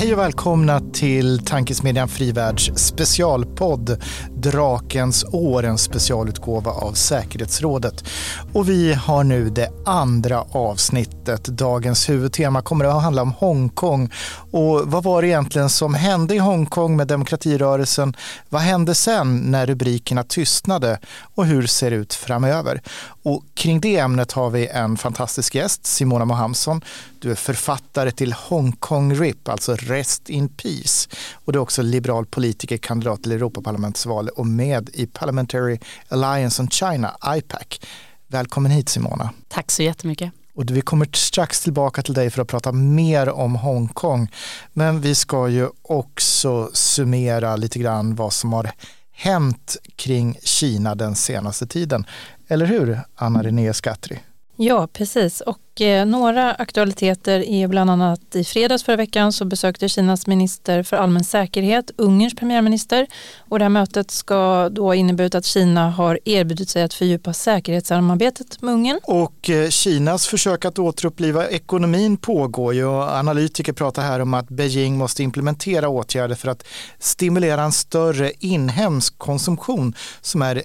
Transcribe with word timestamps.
Hej 0.00 0.12
och 0.12 0.18
välkomna 0.18 0.80
till 0.92 1.44
Tankesmedjan 1.44 2.08
Frivärlds 2.08 2.70
specialpodd 2.74 4.02
Drakens 4.36 5.24
år, 5.24 5.64
en 5.64 5.78
specialutgåva 5.78 6.70
av 6.70 6.92
säkerhetsrådet. 6.92 8.04
Och 8.52 8.68
vi 8.68 8.92
har 8.92 9.24
nu 9.24 9.50
det 9.50 9.70
andra 9.84 10.44
avsnittet. 10.52 11.09
Dagens 11.36 12.08
huvudtema 12.08 12.62
kommer 12.62 12.84
att 12.84 13.02
handla 13.02 13.22
om 13.22 13.32
Hongkong. 13.32 14.10
Och 14.50 14.90
vad 14.90 15.04
var 15.04 15.22
det 15.22 15.28
egentligen 15.28 15.70
som 15.70 15.94
hände 15.94 16.34
i 16.34 16.38
Hongkong 16.38 16.96
med 16.96 17.06
demokratirörelsen? 17.06 18.16
Vad 18.48 18.62
hände 18.62 18.94
sen 18.94 19.36
när 19.36 19.66
rubrikerna 19.66 20.24
tystnade? 20.24 20.98
Och 21.34 21.46
hur 21.46 21.66
ser 21.66 21.90
det 21.90 21.96
ut 21.96 22.14
framöver? 22.14 22.82
Och 23.22 23.44
kring 23.54 23.80
det 23.80 23.96
ämnet 23.96 24.32
har 24.32 24.50
vi 24.50 24.66
en 24.66 24.96
fantastisk 24.96 25.54
gäst, 25.54 25.86
Simona 25.86 26.24
Mohamsson. 26.24 26.80
Du 27.18 27.30
är 27.30 27.34
författare 27.34 28.10
till 28.10 28.32
Hongkong 28.32 29.14
RIP, 29.14 29.48
alltså 29.48 29.74
Rest 29.74 30.28
in 30.28 30.48
Peace. 30.48 31.10
Och 31.32 31.52
du 31.52 31.58
är 31.58 31.62
också 31.62 31.82
liberal 31.82 32.26
politiker, 32.26 32.76
kandidat 32.76 33.22
till 33.22 33.32
Europaparlamentsvalet 33.32 34.34
och 34.34 34.46
med 34.46 34.90
i 34.92 35.06
Parliamentary 35.06 35.78
Alliance 36.08 36.62
on 36.62 36.70
China, 36.70 37.16
IPAC. 37.36 37.80
Välkommen 38.26 38.72
hit 38.72 38.88
Simona. 38.88 39.30
Tack 39.48 39.70
så 39.70 39.82
jättemycket. 39.82 40.32
Och 40.60 40.70
vi 40.70 40.80
kommer 40.80 41.08
strax 41.12 41.60
tillbaka 41.60 42.02
till 42.02 42.14
dig 42.14 42.30
för 42.30 42.42
att 42.42 42.48
prata 42.48 42.72
mer 42.72 43.28
om 43.28 43.54
Hongkong. 43.54 44.28
Men 44.72 45.00
vi 45.00 45.14
ska 45.14 45.48
ju 45.48 45.68
också 45.82 46.70
summera 46.72 47.56
lite 47.56 47.78
grann 47.78 48.14
vad 48.14 48.32
som 48.32 48.52
har 48.52 48.70
hänt 49.12 49.76
kring 49.96 50.38
Kina 50.42 50.94
den 50.94 51.14
senaste 51.14 51.66
tiden. 51.66 52.06
Eller 52.48 52.66
hur, 52.66 53.00
Anna-Renée 53.14 53.72
Skatri? 53.72 54.18
Ja, 54.56 54.88
precis. 54.92 55.40
Och 55.40 55.69
eh, 55.82 56.06
några 56.06 56.52
aktualiteter 56.52 57.40
är 57.40 57.68
bland 57.68 57.90
annat 57.90 58.36
i 58.36 58.44
fredags 58.44 58.84
förra 58.84 58.96
veckan 58.96 59.32
så 59.32 59.44
besökte 59.44 59.88
Kinas 59.88 60.26
minister 60.26 60.82
för 60.82 60.96
allmän 60.96 61.24
säkerhet 61.24 61.90
Ungerns 61.96 62.34
premiärminister 62.34 63.06
och 63.38 63.58
det 63.58 63.64
här 63.64 63.70
mötet 63.70 64.10
ska 64.10 64.68
då 64.68 64.84
ha 64.84 64.94
inneburit 64.94 65.34
att 65.34 65.44
Kina 65.44 65.90
har 65.90 66.18
erbjudit 66.24 66.68
sig 66.68 66.82
att 66.82 66.94
fördjupa 66.94 67.32
säkerhetssamarbetet 67.32 68.62
med 68.62 68.74
Ungern. 68.74 69.00
Och 69.02 69.50
eh, 69.50 69.68
Kinas 69.68 70.26
försök 70.26 70.64
att 70.64 70.78
återuppliva 70.78 71.48
ekonomin 71.48 72.16
pågår 72.16 72.74
ju 72.74 72.84
och 72.84 73.02
analytiker 73.02 73.72
pratar 73.72 74.02
här 74.02 74.20
om 74.20 74.34
att 74.34 74.48
Beijing 74.48 74.98
måste 74.98 75.22
implementera 75.22 75.88
åtgärder 75.88 76.34
för 76.34 76.48
att 76.48 76.64
stimulera 76.98 77.62
en 77.62 77.72
större 77.72 78.32
inhemsk 78.38 79.18
konsumtion 79.18 79.94
som 80.20 80.42
är 80.42 80.56
eh, 80.56 80.62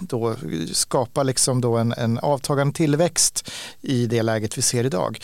då 0.00 0.34
skapar 0.72 1.24
liksom 1.24 1.60
då 1.60 1.76
en, 1.76 1.92
en 1.92 2.18
avtagande 2.18 2.74
tillväxt 2.74 3.50
i 3.80 4.06
det 4.06 4.22
läget 4.22 4.57
vi 4.58 4.62
ser 4.62 4.84
idag. 4.84 5.18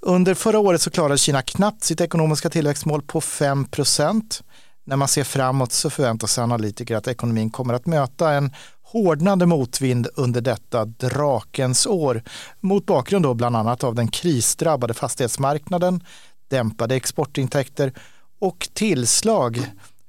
Under 0.00 0.34
förra 0.34 0.58
året 0.58 0.82
så 0.82 0.90
klarade 0.90 1.18
Kina 1.18 1.42
knappt 1.42 1.84
sitt 1.84 2.00
ekonomiska 2.00 2.50
tillväxtmål 2.50 3.02
på 3.02 3.20
5 3.20 3.64
procent. 3.64 4.42
När 4.84 4.96
man 4.96 5.08
ser 5.08 5.24
framåt 5.24 5.72
så 5.72 5.90
förväntar 5.90 6.26
sig 6.26 6.44
analytiker 6.44 6.96
att 6.96 7.08
ekonomin 7.08 7.50
kommer 7.50 7.74
att 7.74 7.86
möta 7.86 8.32
en 8.32 8.50
hårdnande 8.82 9.46
motvind 9.46 10.08
under 10.14 10.40
detta 10.40 10.84
drakens 10.84 11.86
år 11.86 12.22
mot 12.60 12.86
bakgrund 12.86 13.24
då 13.24 13.34
bland 13.34 13.56
annat 13.56 13.84
av 13.84 13.94
den 13.94 14.08
krisdrabbade 14.08 14.94
fastighetsmarknaden, 14.94 16.04
dämpade 16.48 16.94
exportintäkter 16.94 17.92
och 18.38 18.68
tillslag 18.74 19.58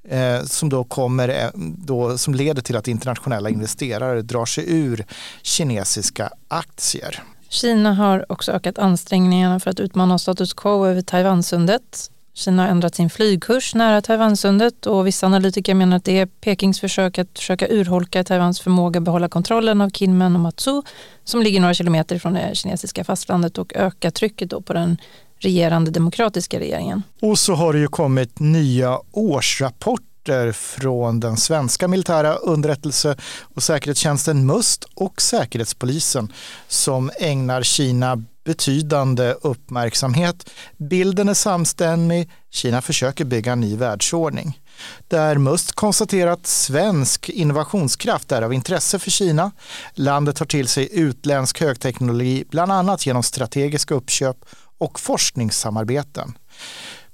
eh, 0.10 0.44
som 0.44 0.70
då 0.70 0.84
kommer 0.84 1.30
eh, 1.30 1.50
då, 1.78 2.18
som 2.18 2.34
leder 2.34 2.62
till 2.62 2.78
att 2.78 2.88
internationella 2.88 3.50
investerare 3.50 4.22
drar 4.22 4.46
sig 4.46 4.64
ur 4.68 5.06
kinesiska 5.42 6.30
aktier. 6.48 7.24
Kina 7.50 7.94
har 7.94 8.32
också 8.32 8.52
ökat 8.52 8.80
ansträngningarna 8.80 9.60
för 9.60 9.72
att 9.72 9.80
utmana 9.80 10.18
status 10.18 10.54
quo 10.54 10.86
över 10.86 11.02
Taiwansundet. 11.02 12.12
Kina 12.34 12.64
har 12.64 12.70
ändrat 12.70 12.96
sin 12.96 13.10
flygkurs 13.10 13.76
nära 13.76 14.02
Taiwansundet 14.02 14.86
och 14.86 15.08
vissa 15.08 15.26
analytiker 15.26 15.74
menar 15.74 15.98
att 15.98 16.04
det 16.04 16.20
är 16.20 16.26
Pekings 16.26 16.80
försök 16.80 17.18
att 17.18 17.40
försöka 17.40 17.68
urholka 17.70 18.24
Taiwans 18.24 18.60
förmåga 18.60 18.98
att 18.98 19.04
behålla 19.04 19.30
kontrollen 19.30 19.82
av 19.82 19.90
Kinmen 19.90 20.36
och 20.36 20.42
Matsu 20.42 20.82
som 21.24 21.42
ligger 21.42 21.60
några 21.60 21.74
kilometer 21.74 22.20
från 22.20 22.34
det 22.34 22.56
kinesiska 22.56 23.04
fastlandet 23.04 23.58
och 23.58 23.76
öka 23.76 24.12
trycket 24.12 24.50
då 24.50 24.62
på 24.62 24.74
den 24.74 24.98
regerande 25.40 25.92
demokratiska 25.92 26.60
regeringen. 26.60 27.04
Och 27.22 27.40
så 27.40 27.54
har 27.54 27.74
det 27.74 27.80
ju 27.80 27.88
kommit 27.88 28.40
nya 28.40 29.00
årsrapporter 29.12 30.07
rapporter 30.28 30.52
från 30.52 31.20
den 31.20 31.38
svenska 31.38 31.88
militära 31.88 32.36
underrättelse 32.36 33.18
och 33.56 33.64
säkerhetstjänsten 33.64 34.46
MUST 34.46 34.86
och 34.96 35.22
Säkerhetspolisen 35.22 36.34
som 36.68 37.12
ägnar 37.20 37.64
Kina 37.64 38.24
betydande 38.46 39.36
uppmärksamhet. 39.42 40.50
Bilden 40.78 41.30
är 41.30 41.34
samstämmig. 41.34 42.30
Kina 42.50 42.82
försöker 42.82 43.26
bygga 43.26 43.52
en 43.52 43.60
ny 43.60 43.76
världsordning. 43.76 44.60
Där 45.08 45.38
MUST 45.38 45.72
konstaterar 45.72 46.32
att 46.32 46.48
svensk 46.48 47.30
innovationskraft 47.30 48.32
är 48.32 48.42
av 48.42 48.54
intresse 48.54 49.00
för 49.00 49.12
Kina. 49.12 49.52
Landet 49.94 50.36
tar 50.36 50.46
till 50.46 50.68
sig 50.68 50.90
utländsk 50.92 51.62
högteknologi 51.62 52.44
bland 52.50 52.72
annat 52.72 53.06
genom 53.06 53.24
strategiska 53.24 53.96
uppköp 53.96 54.38
och 54.78 55.00
forskningssamarbeten. 55.00 56.38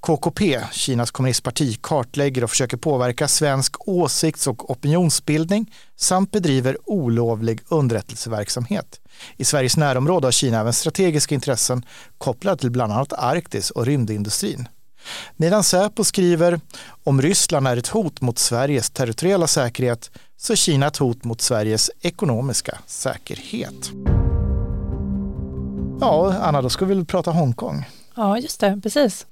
KKP, 0.07 0.59
Kinas 0.71 1.11
kommunistparti, 1.11 1.81
kartlägger 1.81 2.43
och 2.43 2.49
försöker 2.49 2.77
påverka 2.77 3.27
svensk 3.27 3.87
åsikts 3.87 4.47
och 4.47 4.71
opinionsbildning 4.71 5.73
samt 5.95 6.31
bedriver 6.31 6.77
olovlig 6.85 7.61
underrättelseverksamhet. 7.67 8.99
I 9.37 9.43
Sveriges 9.43 9.77
närområde 9.77 10.27
har 10.27 10.31
Kina 10.31 10.59
även 10.59 10.73
strategiska 10.73 11.35
intressen 11.35 11.85
kopplade 12.17 12.57
till 12.57 12.71
bland 12.71 12.93
annat 12.93 13.13
Arktis 13.13 13.71
och 13.71 13.85
rymdindustrin. 13.85 14.67
Medan 15.35 15.63
Säpo 15.63 16.03
skriver 16.03 16.59
om 17.03 17.21
Ryssland 17.21 17.67
är 17.67 17.77
ett 17.77 17.87
hot 17.87 18.21
mot 18.21 18.39
Sveriges 18.39 18.89
territoriella 18.89 19.47
säkerhet 19.47 20.11
så 20.37 20.53
är 20.53 20.57
Kina 20.57 20.87
ett 20.87 20.97
hot 20.97 21.23
mot 21.23 21.41
Sveriges 21.41 21.91
ekonomiska 22.01 22.77
säkerhet. 22.85 23.91
Ja, 25.99 26.35
Anna, 26.41 26.61
då 26.61 26.69
ska 26.69 26.85
vi 26.85 26.93
väl 26.93 27.05
prata 27.05 27.31
Hongkong. 27.31 27.85
Ja, 28.15 28.37
just 28.37 28.59
det, 28.59 28.79
precis. 28.83 29.25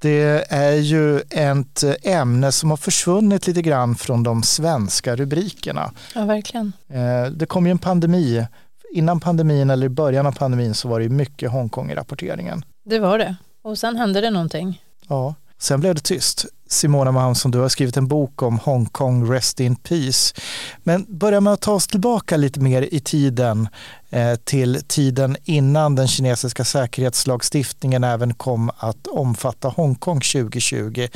Det 0.00 0.46
är 0.52 0.74
ju 0.74 1.20
ett 1.30 1.84
ämne 2.02 2.52
som 2.52 2.70
har 2.70 2.76
försvunnit 2.76 3.46
lite 3.46 3.62
grann 3.62 3.96
från 3.96 4.22
de 4.22 4.42
svenska 4.42 5.16
rubrikerna. 5.16 5.92
Ja, 6.14 6.24
verkligen. 6.24 6.72
Eh, 6.88 7.26
det 7.32 7.46
kom 7.46 7.66
ju 7.66 7.70
en 7.70 7.78
pandemi. 7.78 8.46
Innan 8.94 9.20
pandemin 9.20 9.70
eller 9.70 9.86
i 9.86 9.90
början 9.90 10.26
av 10.26 10.32
pandemin 10.32 10.74
så 10.74 10.88
var 10.88 11.00
det 11.00 11.08
mycket 11.08 11.50
Hongkong 11.50 11.90
i 11.90 11.94
rapporteringen. 11.94 12.64
Det 12.84 12.98
var 12.98 13.18
det. 13.18 13.36
Och 13.62 13.78
sen 13.78 13.96
hände 13.96 14.20
det 14.20 14.30
någonting. 14.30 14.82
Ja, 15.08 15.34
sen 15.58 15.80
blev 15.80 15.94
det 15.94 16.00
tyst. 16.00 16.46
Simona 16.68 17.12
Mahamsson, 17.12 17.50
du 17.50 17.58
har 17.58 17.68
skrivit 17.68 17.96
en 17.96 18.08
bok 18.08 18.42
om 18.42 18.58
Hongkong 18.58 19.30
Rest 19.32 19.60
in 19.60 19.76
Peace. 19.76 20.34
Men 20.82 21.06
börja 21.08 21.40
med 21.40 21.52
att 21.52 21.60
ta 21.60 21.72
oss 21.72 21.86
tillbaka 21.86 22.36
lite 22.36 22.60
mer 22.60 22.88
i 22.94 23.00
tiden 23.00 23.68
eh, 24.10 24.34
till 24.34 24.80
tiden 24.88 25.36
innan 25.44 25.94
den 25.94 26.08
kinesiska 26.08 26.64
säkerhetslagstiftningen 26.64 28.04
även 28.04 28.34
kom 28.34 28.70
att 28.78 29.06
omfatta 29.06 29.68
Hongkong 29.68 30.20
2020. 30.20 31.08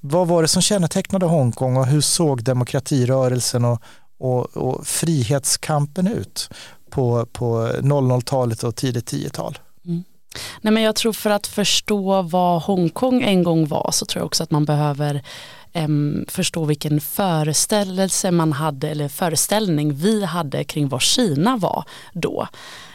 Vad 0.00 0.28
var 0.28 0.42
det 0.42 0.48
som 0.48 0.62
kännetecknade 0.62 1.26
Hongkong 1.26 1.76
och 1.76 1.86
hur 1.86 2.00
såg 2.00 2.44
demokratirörelsen 2.44 3.64
och, 3.64 3.82
och, 4.18 4.56
och 4.56 4.86
frihetskampen 4.86 6.06
ut 6.06 6.50
på, 6.90 7.26
på 7.32 7.66
00-talet 7.66 8.62
och 8.62 8.76
tidigt 8.76 9.12
10-tal? 9.12 9.58
Nej, 10.60 10.72
men 10.72 10.82
jag 10.82 10.96
tror 10.96 11.12
för 11.12 11.30
att 11.30 11.46
förstå 11.46 12.22
vad 12.22 12.62
Hongkong 12.62 13.22
en 13.22 13.42
gång 13.42 13.66
var 13.66 13.90
så 13.92 14.06
tror 14.06 14.20
jag 14.20 14.26
också 14.26 14.42
att 14.42 14.50
man 14.50 14.64
behöver 14.64 15.22
um, 15.74 16.24
förstå 16.28 16.64
vilken 16.64 17.00
föreställelse 17.00 18.30
man 18.30 18.52
hade 18.52 18.88
eller 18.88 19.08
föreställning 19.08 19.94
vi 19.94 20.24
hade 20.24 20.64
kring 20.64 20.88
vad 20.88 21.02
Kina 21.02 21.56
var 21.56 21.84
då. 22.12 22.48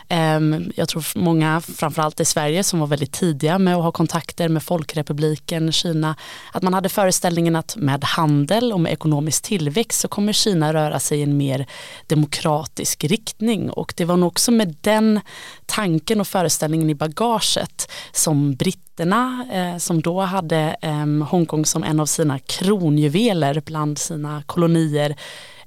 Ehm, 0.10 0.72
jag 0.76 0.90
tror 0.90 1.06
många, 1.16 1.62
framförallt 1.62 2.20
i 2.20 2.26
Sverige, 2.26 2.64
som 2.64 2.80
var 2.80 2.88
väldigt 2.88 3.12
tidiga 3.12 3.60
med 3.60 3.76
att 3.76 3.84
ha 3.84 3.92
kontakter 3.92 4.50
med 4.50 4.64
Folkrepubliken 4.64 5.72
Kina, 5.72 6.16
att 6.52 6.64
man 6.64 6.74
hade 6.74 6.90
föreställningen 6.90 7.56
att 7.56 7.76
med 7.76 8.04
handel 8.04 8.74
och 8.74 8.80
med 8.80 8.94
ekonomisk 8.94 9.44
tillväxt 9.44 10.00
så 10.00 10.08
kommer 10.08 10.34
Kina 10.34 10.74
röra 10.74 11.00
sig 11.00 11.20
i 11.20 11.24
en 11.24 11.38
mer 11.38 11.66
demokratisk 12.08 13.04
riktning. 13.04 13.70
Och 13.70 13.94
det 13.98 14.06
var 14.06 14.18
nog 14.18 14.28
också 14.28 14.52
med 14.52 14.76
den 14.82 15.20
tanken 15.66 16.22
och 16.22 16.28
föreställningen 16.28 16.90
i 16.90 16.96
bagaget 16.96 17.92
som 18.12 18.56
britterna 18.56 19.48
eh, 19.54 19.78
som 19.78 20.02
då 20.02 20.22
hade 20.22 20.76
eh, 20.82 21.28
Hongkong 21.30 21.66
som 21.66 21.84
en 21.84 22.00
av 22.00 22.06
sina 22.06 22.40
kronjuveler 22.40 23.62
bland 23.66 23.98
sina 23.98 24.44
kolonier 24.46 25.16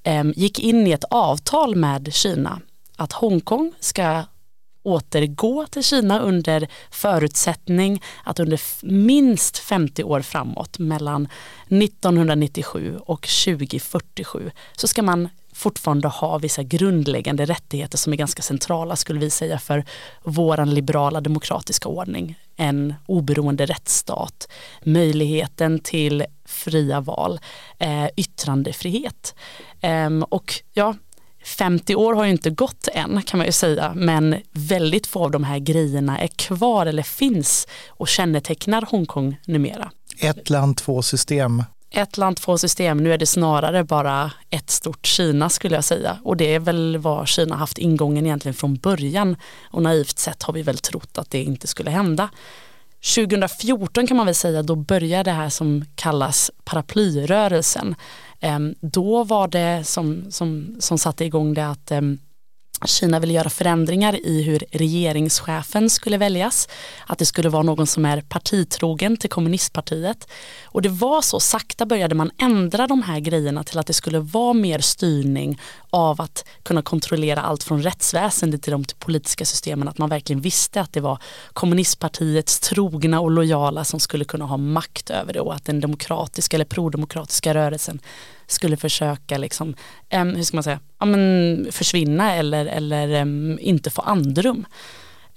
eh, 0.03 0.25
gick 0.37 0.59
in 0.59 0.87
i 0.87 0.91
ett 0.91 1.05
avtal 1.05 1.77
med 1.77 2.15
Kina 2.15 2.61
att 2.99 3.13
Hongkong 3.13 3.73
ska 3.81 4.25
återgå 4.83 5.67
till 5.67 5.85
Kina 5.85 6.21
under 6.21 6.69
förutsättning 6.91 8.03
att 8.25 8.41
under 8.41 8.61
minst 8.83 9.59
50 9.59 10.05
år 10.05 10.21
framåt 10.21 10.79
mellan 10.79 11.29
1997 11.67 12.99
och 13.07 13.29
2047 13.45 14.51
så 14.77 14.89
ska 14.89 15.03
man 15.03 15.29
fortfarande 15.53 16.09
ha 16.09 16.39
vissa 16.39 16.63
grundläggande 16.63 17.45
rättigheter 17.45 17.99
som 17.99 18.13
är 18.13 18.17
ganska 18.17 18.43
centrala 18.43 18.97
skulle 18.97 19.21
vi 19.21 19.31
säga 19.31 19.59
för 19.59 19.85
våran 20.23 20.75
liberala 20.75 21.21
demokratiska 21.21 21.89
ordning. 21.89 22.39
en 22.61 22.95
oberoende 23.07 23.67
rättsstat, 23.67 24.49
möjligheten 24.85 25.79
till 25.79 26.25
fria 26.45 27.01
val, 27.01 27.41
eh, 27.79 28.09
yttrandefrihet. 28.17 29.35
Eh, 29.81 30.11
och 30.29 30.55
ja, 30.73 30.95
50 31.49 31.95
år 31.95 32.15
har 32.15 32.25
ju 32.25 32.31
inte 32.31 32.51
gått 32.51 32.89
än 32.93 33.23
kan 33.23 33.39
man 33.39 33.47
ju 33.47 33.53
säga, 33.53 33.93
men 33.95 34.37
väldigt 34.53 35.07
få 35.07 35.25
av 35.25 35.31
de 35.31 35.45
här 35.45 35.59
grejerna 35.59 36.19
är 36.19 36.27
kvar 36.27 36.87
eller 36.87 37.03
finns 37.03 37.67
och 37.89 38.09
kännetecknar 38.09 38.83
Hongkong 38.91 39.37
numera. 39.45 39.91
Ett 40.19 40.51
land, 40.51 40.77
två 40.77 41.03
system. 41.03 41.63
Ett 41.91 42.17
land, 42.17 42.37
två 42.37 42.59
system. 42.59 42.99
Nu 42.99 43.13
är 43.13 43.19
det 43.19 43.27
snarare 43.27 43.85
bara 43.85 44.33
ett 44.51 44.71
stort 44.71 45.07
Kina 45.07 45.49
skulle 45.49 45.75
jag 45.75 45.85
säga. 45.85 46.19
Och 46.25 46.37
det 46.37 46.55
är 46.55 46.59
väl 46.59 46.99
vad 46.99 47.29
Kina 47.29 47.57
haft 47.57 47.79
ingången 47.79 48.27
egentligen 48.27 48.55
från 48.55 48.77
början. 48.77 49.37
Och 49.71 49.83
naivt 49.83 50.19
sett 50.19 50.43
har 50.43 50.53
vi 50.53 50.63
väl 50.63 50.79
trott 50.79 51.19
att 51.19 51.31
det 51.31 51.43
inte 51.43 51.67
skulle 51.67 51.91
hända. 51.91 52.29
2014 53.01 54.07
kan 54.07 54.17
man 54.17 54.27
väl 54.27 54.35
säga, 54.35 54.63
då 54.63 54.77
började 54.77 55.31
det 55.31 55.35
här 55.35 55.49
som 55.49 55.85
kallas 55.95 56.51
paraplyrörelsen. 56.65 57.95
Ehm, 58.41 58.75
då 58.81 59.25
var 59.25 59.49
det 59.49 59.85
som, 59.85 60.25
som, 60.31 60.77
som 60.81 60.99
satte 60.99 61.25
igång 61.25 61.55
det 61.55 61.69
att 61.69 61.91
ehm, 61.91 62.19
Kina 62.87 63.21
ville 63.21 63.33
göra 63.33 63.51
förändringar 63.51 64.27
i 64.27 64.43
hur 64.43 64.65
regeringschefen 64.73 65.91
skulle 65.91 66.19
väljas. 66.19 66.69
Att 67.07 67.19
det 67.19 67.27
skulle 67.27 67.49
vara 67.49 67.63
någon 67.63 67.87
som 67.87 68.05
är 68.05 68.21
partitrogen 68.21 69.17
till 69.17 69.31
kommunistpartiet. 69.31 70.29
Och 70.65 70.83
det 70.83 70.89
var 70.89 71.23
så 71.23 71.41
sakta 71.41 71.87
började 71.87 72.15
man 72.15 72.31
ändra 72.39 72.87
de 72.87 73.03
här 73.03 73.21
grejerna 73.21 73.65
till 73.65 73.79
att 73.79 73.87
det 73.87 73.93
skulle 73.93 74.19
vara 74.19 74.53
mer 74.53 74.79
styrning 74.79 75.61
av 75.91 76.21
att 76.21 76.45
kunna 76.63 76.83
kontrollera 76.83 77.43
allt 77.43 77.63
från 77.63 77.83
rättsväsendet 77.83 78.63
till 78.63 78.73
de 78.73 78.85
politiska 78.99 79.45
systemen. 79.45 79.89
Att 79.89 79.99
man 79.99 80.09
verkligen 80.09 80.41
visste 80.41 80.81
att 80.81 80.93
det 80.93 81.01
var 81.01 81.19
kommunistpartiets 81.53 82.61
trogna 82.61 83.21
och 83.21 83.31
lojala 83.31 83.85
som 83.85 84.01
skulle 84.01 84.25
kunna 84.25 84.45
ha 84.45 84.57
makt 84.57 85.11
över 85.11 85.33
det 85.33 85.41
och 85.41 85.55
att 85.55 85.65
den 85.65 85.81
demokratiska 85.81 86.57
eller 86.57 86.65
prodemokratiska 86.65 87.55
rörelsen 87.55 88.01
skulle 88.49 88.77
försöka 88.77 89.39
liksom, 89.39 89.75
um, 90.15 90.35
hur 90.35 90.43
ska 90.43 90.57
man 90.57 90.65
säga, 90.65 90.81
ja, 90.99 91.07
men 91.07 91.67
försvinna 91.71 92.35
eller, 92.35 92.67
eller 92.67 93.21
um, 93.23 93.59
inte 93.61 93.91
få 93.91 94.03
andrum. 94.03 94.67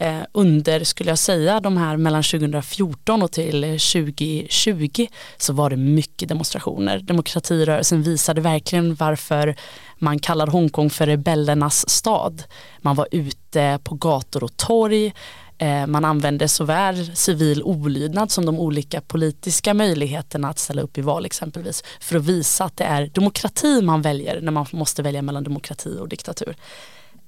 Eh, 0.02 0.22
under, 0.32 0.84
skulle 0.84 1.12
jag 1.12 1.20
säga, 1.20 1.60
de 1.60 1.78
här 1.78 1.98
mellan 1.98 2.24
2014 2.24 3.22
och 3.22 3.32
till 3.32 3.62
2020 3.62 5.08
så 5.38 5.54
var 5.54 5.70
det 5.70 5.78
mycket 5.78 6.30
demonstrationer. 6.30 7.00
Demokratirörelsen 7.00 8.04
visade 8.04 8.42
verkligen 8.42 8.96
varför 8.96 9.56
man 9.98 10.20
kallar 10.20 10.48
Hongkong 10.48 10.90
för 10.90 11.08
rebellernas 11.08 11.90
stad. 11.90 12.44
Man 12.80 12.96
var 12.96 13.08
ute 13.12 13.80
på 13.84 13.96
gator 13.96 14.44
och 14.44 14.58
torg, 14.58 15.14
Eh, 15.62 15.88
man 15.88 16.06
använder 16.06 16.48
såväl 16.48 17.16
civil 17.16 17.64
olydnad 17.64 18.32
som 18.32 18.46
de 18.46 18.60
olika 18.60 19.02
politiska 19.02 19.74
möjligheterna 19.74 20.50
att 20.50 20.60
ställa 20.60 20.82
upp 20.82 20.98
i 20.98 21.02
val 21.02 21.26
exempelvis 21.26 21.84
för 22.00 22.16
att 22.16 22.26
visa 22.26 22.64
att 22.64 22.78
det 22.78 22.84
är 22.84 23.08
demokrati 23.08 23.82
man 23.82 24.02
väljer 24.02 24.42
när 24.42 24.52
man 24.52 24.66
måste 24.72 25.04
välja 25.04 25.22
mellan 25.22 25.44
demokrati 25.44 25.98
och 26.00 26.10
diktatur. 26.10 26.56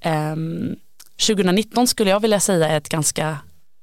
Ehm, 0.00 0.76
2019 1.26 1.86
skulle 1.86 2.10
jag 2.10 2.20
vilja 2.20 2.40
säga 2.40 2.68
är 2.68 2.76
ett 2.76 2.88
ganska 2.88 3.38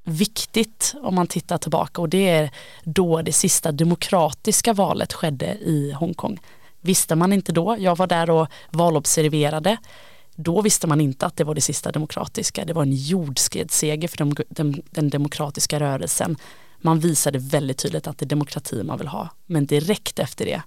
viktigt 0.05 0.93
om 1.01 1.15
man 1.15 1.27
tittar 1.27 1.57
tillbaka 1.57 2.01
och 2.01 2.09
det 2.09 2.29
är 2.29 2.51
då 2.83 3.21
det 3.21 3.33
sista 3.33 3.71
demokratiska 3.71 4.73
valet 4.73 5.13
skedde 5.13 5.57
i 5.61 5.91
Hongkong. 5.91 6.39
Visste 6.81 7.15
man 7.15 7.33
inte 7.33 7.51
då, 7.51 7.75
jag 7.79 7.97
var 7.97 8.07
där 8.07 8.29
och 8.29 8.47
valobserverade 8.69 9.77
då 10.41 10.61
visste 10.61 10.87
man 10.87 11.01
inte 11.01 11.25
att 11.25 11.35
det 11.35 11.43
var 11.43 11.55
det 11.55 11.61
sista 11.61 11.91
demokratiska. 11.91 12.65
Det 12.65 12.73
var 12.73 12.83
en 12.83 12.93
jordskredsseger 12.93 14.07
för 14.07 14.17
den, 14.17 14.35
den, 14.49 14.81
den 14.89 15.09
demokratiska 15.09 15.79
rörelsen. 15.79 16.37
Man 16.77 16.99
visade 16.99 17.39
väldigt 17.39 17.77
tydligt 17.77 18.07
att 18.07 18.17
det 18.17 18.25
är 18.25 18.27
demokrati 18.27 18.83
man 18.83 18.97
vill 18.97 19.07
ha. 19.07 19.29
Men 19.45 19.65
direkt 19.65 20.19
efter 20.19 20.45
det 20.45 20.61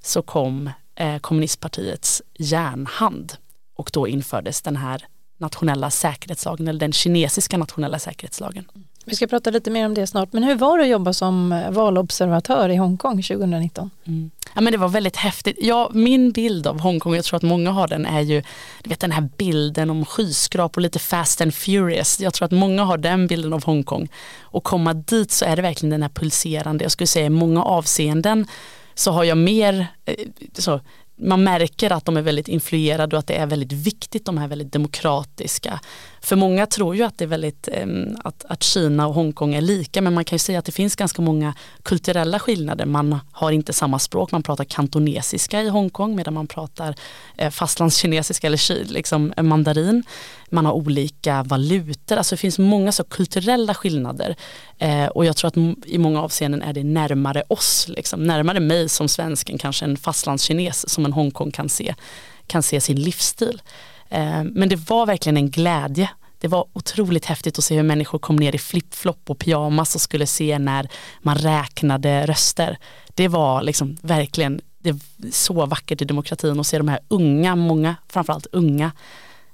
så 0.00 0.22
kom 0.22 0.70
eh, 0.94 1.18
kommunistpartiets 1.18 2.22
järnhand 2.34 3.32
och 3.74 3.90
då 3.92 4.08
infördes 4.08 4.62
den 4.62 4.76
här 4.76 5.06
nationella 5.36 5.90
säkerhetslagen 5.90 6.68
eller 6.68 6.80
den 6.80 6.92
kinesiska 6.92 7.58
nationella 7.58 7.98
säkerhetslagen. 7.98 8.64
Vi 9.08 9.16
ska 9.16 9.26
prata 9.26 9.50
lite 9.50 9.70
mer 9.70 9.86
om 9.86 9.94
det 9.94 10.06
snart, 10.06 10.32
men 10.32 10.42
hur 10.42 10.54
var 10.54 10.78
det 10.78 10.84
att 10.84 10.90
jobba 10.90 11.12
som 11.12 11.52
eh, 11.52 11.70
valobservatör 11.70 12.68
i 12.68 12.76
Hongkong 12.76 13.22
2019? 13.22 13.90
Mm. 14.04 14.30
Ja, 14.54 14.60
men 14.60 14.72
det 14.72 14.78
var 14.78 14.88
väldigt 14.88 15.16
häftigt. 15.16 15.56
Ja, 15.60 15.90
min 15.94 16.32
bild 16.32 16.66
av 16.66 16.80
Hongkong, 16.80 17.14
jag 17.14 17.24
tror 17.24 17.36
att 17.36 17.42
många 17.42 17.70
har 17.70 17.88
den, 17.88 18.06
är 18.06 18.20
ju 18.20 18.42
du 18.82 18.90
vet, 18.90 19.00
den 19.00 19.12
här 19.12 19.28
bilden 19.36 19.90
om 19.90 20.04
skyskrapor, 20.04 20.80
lite 20.80 20.98
fast 20.98 21.40
and 21.40 21.54
furious. 21.54 22.20
Jag 22.20 22.34
tror 22.34 22.46
att 22.46 22.52
många 22.52 22.84
har 22.84 22.98
den 22.98 23.26
bilden 23.26 23.52
av 23.52 23.64
Hongkong. 23.64 24.08
Och 24.40 24.64
komma 24.64 24.94
dit 24.94 25.30
så 25.30 25.44
är 25.44 25.56
det 25.56 25.62
verkligen 25.62 25.90
den 25.90 26.02
här 26.02 26.08
pulserande, 26.08 26.84
jag 26.84 26.92
skulle 26.92 27.06
säga 27.06 27.26
i 27.26 27.30
många 27.30 27.62
avseenden 27.62 28.46
så 28.94 29.10
har 29.10 29.24
jag 29.24 29.38
mer 29.38 29.86
eh, 30.04 30.14
så, 30.52 30.80
man 31.18 31.44
märker 31.44 31.92
att 31.92 32.04
de 32.04 32.16
är 32.16 32.22
väldigt 32.22 32.48
influerade 32.48 33.16
och 33.16 33.20
att 33.20 33.26
det 33.26 33.34
är 33.34 33.46
väldigt 33.46 33.72
viktigt, 33.72 34.24
de 34.24 34.38
här 34.38 34.48
väldigt 34.48 34.72
demokratiska. 34.72 35.80
För 36.28 36.36
många 36.36 36.66
tror 36.66 36.96
ju 36.96 37.02
att 37.02 37.18
det 37.18 37.24
är 37.24 37.28
väldigt, 37.28 37.68
att, 38.24 38.44
att 38.48 38.62
Kina 38.62 39.06
och 39.06 39.14
Hongkong 39.14 39.54
är 39.54 39.60
lika 39.60 40.00
men 40.00 40.14
man 40.14 40.24
kan 40.24 40.34
ju 40.34 40.38
säga 40.38 40.58
att 40.58 40.64
det 40.64 40.72
finns 40.72 40.96
ganska 40.96 41.22
många 41.22 41.54
kulturella 41.82 42.38
skillnader. 42.38 42.86
Man 42.86 43.20
har 43.32 43.50
inte 43.50 43.72
samma 43.72 43.98
språk, 43.98 44.32
man 44.32 44.42
pratar 44.42 44.64
kantonesiska 44.64 45.62
i 45.62 45.68
Hongkong 45.68 46.16
medan 46.16 46.34
man 46.34 46.46
pratar 46.46 46.94
eh, 47.36 47.50
fastlandskinesiska 47.50 48.46
eller 48.46 48.92
liksom 48.92 49.32
eh, 49.36 49.42
mandarin. 49.42 50.04
Man 50.50 50.66
har 50.66 50.72
olika 50.72 51.42
valutor, 51.42 52.16
alltså 52.16 52.34
det 52.34 52.40
finns 52.40 52.58
många 52.58 52.92
så 52.92 53.04
kulturella 53.04 53.74
skillnader 53.74 54.36
eh, 54.78 55.06
och 55.06 55.24
jag 55.24 55.36
tror 55.36 55.48
att 55.48 55.86
i 55.86 55.98
många 55.98 56.22
avseenden 56.22 56.62
är 56.62 56.72
det 56.72 56.84
närmare 56.84 57.42
oss, 57.48 57.86
liksom, 57.88 58.24
närmare 58.24 58.60
mig 58.60 58.88
som 58.88 59.08
svensken 59.08 59.58
kanske 59.58 59.84
en 59.84 59.96
fastlandskines 59.96 60.90
som 60.90 61.04
en 61.04 61.12
Hongkong 61.12 61.50
kan 61.50 61.68
se, 61.68 61.94
kan 62.46 62.62
se 62.62 62.80
sin 62.80 63.00
livsstil. 63.00 63.62
Men 64.42 64.68
det 64.68 64.76
var 64.76 65.06
verkligen 65.06 65.36
en 65.36 65.50
glädje. 65.50 66.08
Det 66.38 66.48
var 66.48 66.66
otroligt 66.72 67.24
häftigt 67.24 67.58
att 67.58 67.64
se 67.64 67.76
hur 67.76 67.82
människor 67.82 68.18
kom 68.18 68.36
ner 68.36 68.54
i 68.54 68.58
flip-flop 68.58 69.30
och 69.30 69.38
pyjamas 69.38 69.94
och 69.94 70.00
skulle 70.00 70.26
se 70.26 70.58
när 70.58 70.88
man 71.20 71.36
räknade 71.36 72.26
röster. 72.26 72.78
Det 73.14 73.28
var 73.28 73.62
liksom 73.62 73.96
verkligen 74.02 74.60
det 74.78 74.96
så 75.32 75.66
vackert 75.66 76.02
i 76.02 76.04
demokratin 76.04 76.60
att 76.60 76.66
se 76.66 76.78
de 76.78 76.88
här 76.88 77.00
unga, 77.08 77.56
många, 77.56 77.96
framförallt 78.08 78.46
unga, 78.52 78.92